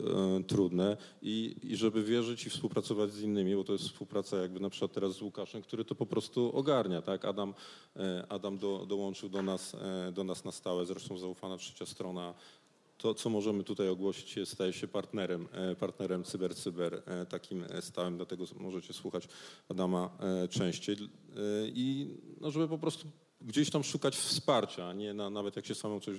[0.47, 0.97] trudne.
[1.21, 4.93] I, i żeby wierzyć i współpracować z innymi, bo to jest współpraca jakby na przykład
[4.93, 7.25] teraz z Łukaszem, który to po prostu ogarnia, tak?
[7.25, 7.53] Adam,
[8.29, 9.75] Adam do, dołączył do nas,
[10.13, 12.33] do nas na stałe zresztą zaufana trzecia strona.
[12.97, 18.45] To, co możemy tutaj ogłosić, staje się partnerem, e, partnerem CyberCyber, Cyber, takim stałym, dlatego
[18.59, 19.27] możecie słuchać
[19.69, 20.95] Adama e, częściej.
[20.95, 21.07] E,
[21.67, 23.07] I no, żeby po prostu
[23.41, 26.17] gdzieś tam szukać wsparcia, nie na, nawet jak się samą coś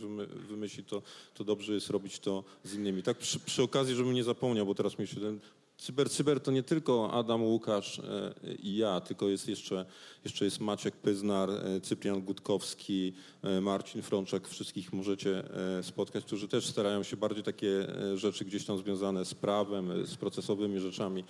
[0.48, 1.02] wymyśli, to,
[1.34, 3.02] to dobrze jest robić to z innymi.
[3.02, 5.40] Tak przy, przy okazji, żebym nie zapomniał, bo teraz mi się ten
[5.80, 9.86] Cyber, cyber to nie tylko Adam, Łukasz e, i ja, tylko jest jeszcze,
[10.24, 13.12] jeszcze jest Maciek Pyznar, e, Cyprian Gutkowski,
[13.42, 14.48] e, Marcin Frączek.
[14.48, 15.42] Wszystkich możecie
[15.82, 20.80] spotkać, którzy też starają się bardziej takie rzeczy gdzieś tam związane z prawem, z procesowymi
[20.80, 21.24] rzeczami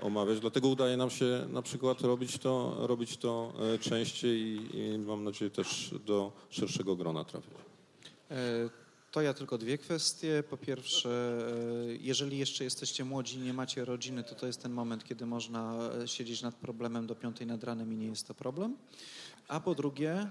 [0.00, 0.40] omawiać.
[0.40, 5.50] Dlatego udaje nam się na przykład robić to, robić to częściej i, i mam nadzieję
[5.50, 7.54] też do szerszego grona trafić.
[9.14, 10.44] To ja tylko dwie kwestie.
[10.50, 11.38] Po pierwsze,
[11.88, 15.26] e, jeżeli jeszcze jesteście młodzi i nie macie rodziny, to to jest ten moment, kiedy
[15.26, 18.76] można e, siedzieć nad problemem do piątej nad ranem i nie jest to problem.
[19.48, 20.30] A po drugie,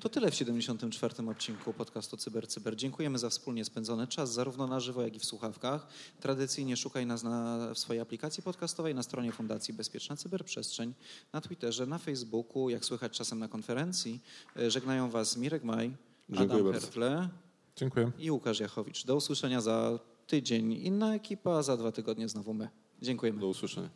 [0.00, 1.28] to tyle w 74.
[1.28, 2.48] odcinku podcastu CyberCyber.
[2.48, 2.76] Cyber.
[2.76, 5.86] Dziękujemy za wspólnie spędzony czas, zarówno na żywo, jak i w słuchawkach.
[6.20, 10.94] Tradycyjnie szukaj nas na, w swojej aplikacji podcastowej, na stronie Fundacji Bezpieczna Cyberprzestrzeń,
[11.32, 14.20] na Twitterze, na Facebooku, jak słychać czasem na konferencji.
[14.56, 15.96] E, żegnają Was Mirek Maj,
[16.36, 17.28] Adam Hertle.
[17.78, 18.10] Dziękuję.
[18.18, 19.06] I Łukasz Jachowicz.
[19.06, 20.72] Do usłyszenia za tydzień.
[20.72, 22.68] Inna ekipa, za dwa tygodnie znowu my.
[23.02, 23.40] Dziękujemy.
[23.40, 23.88] Do usłyszenia.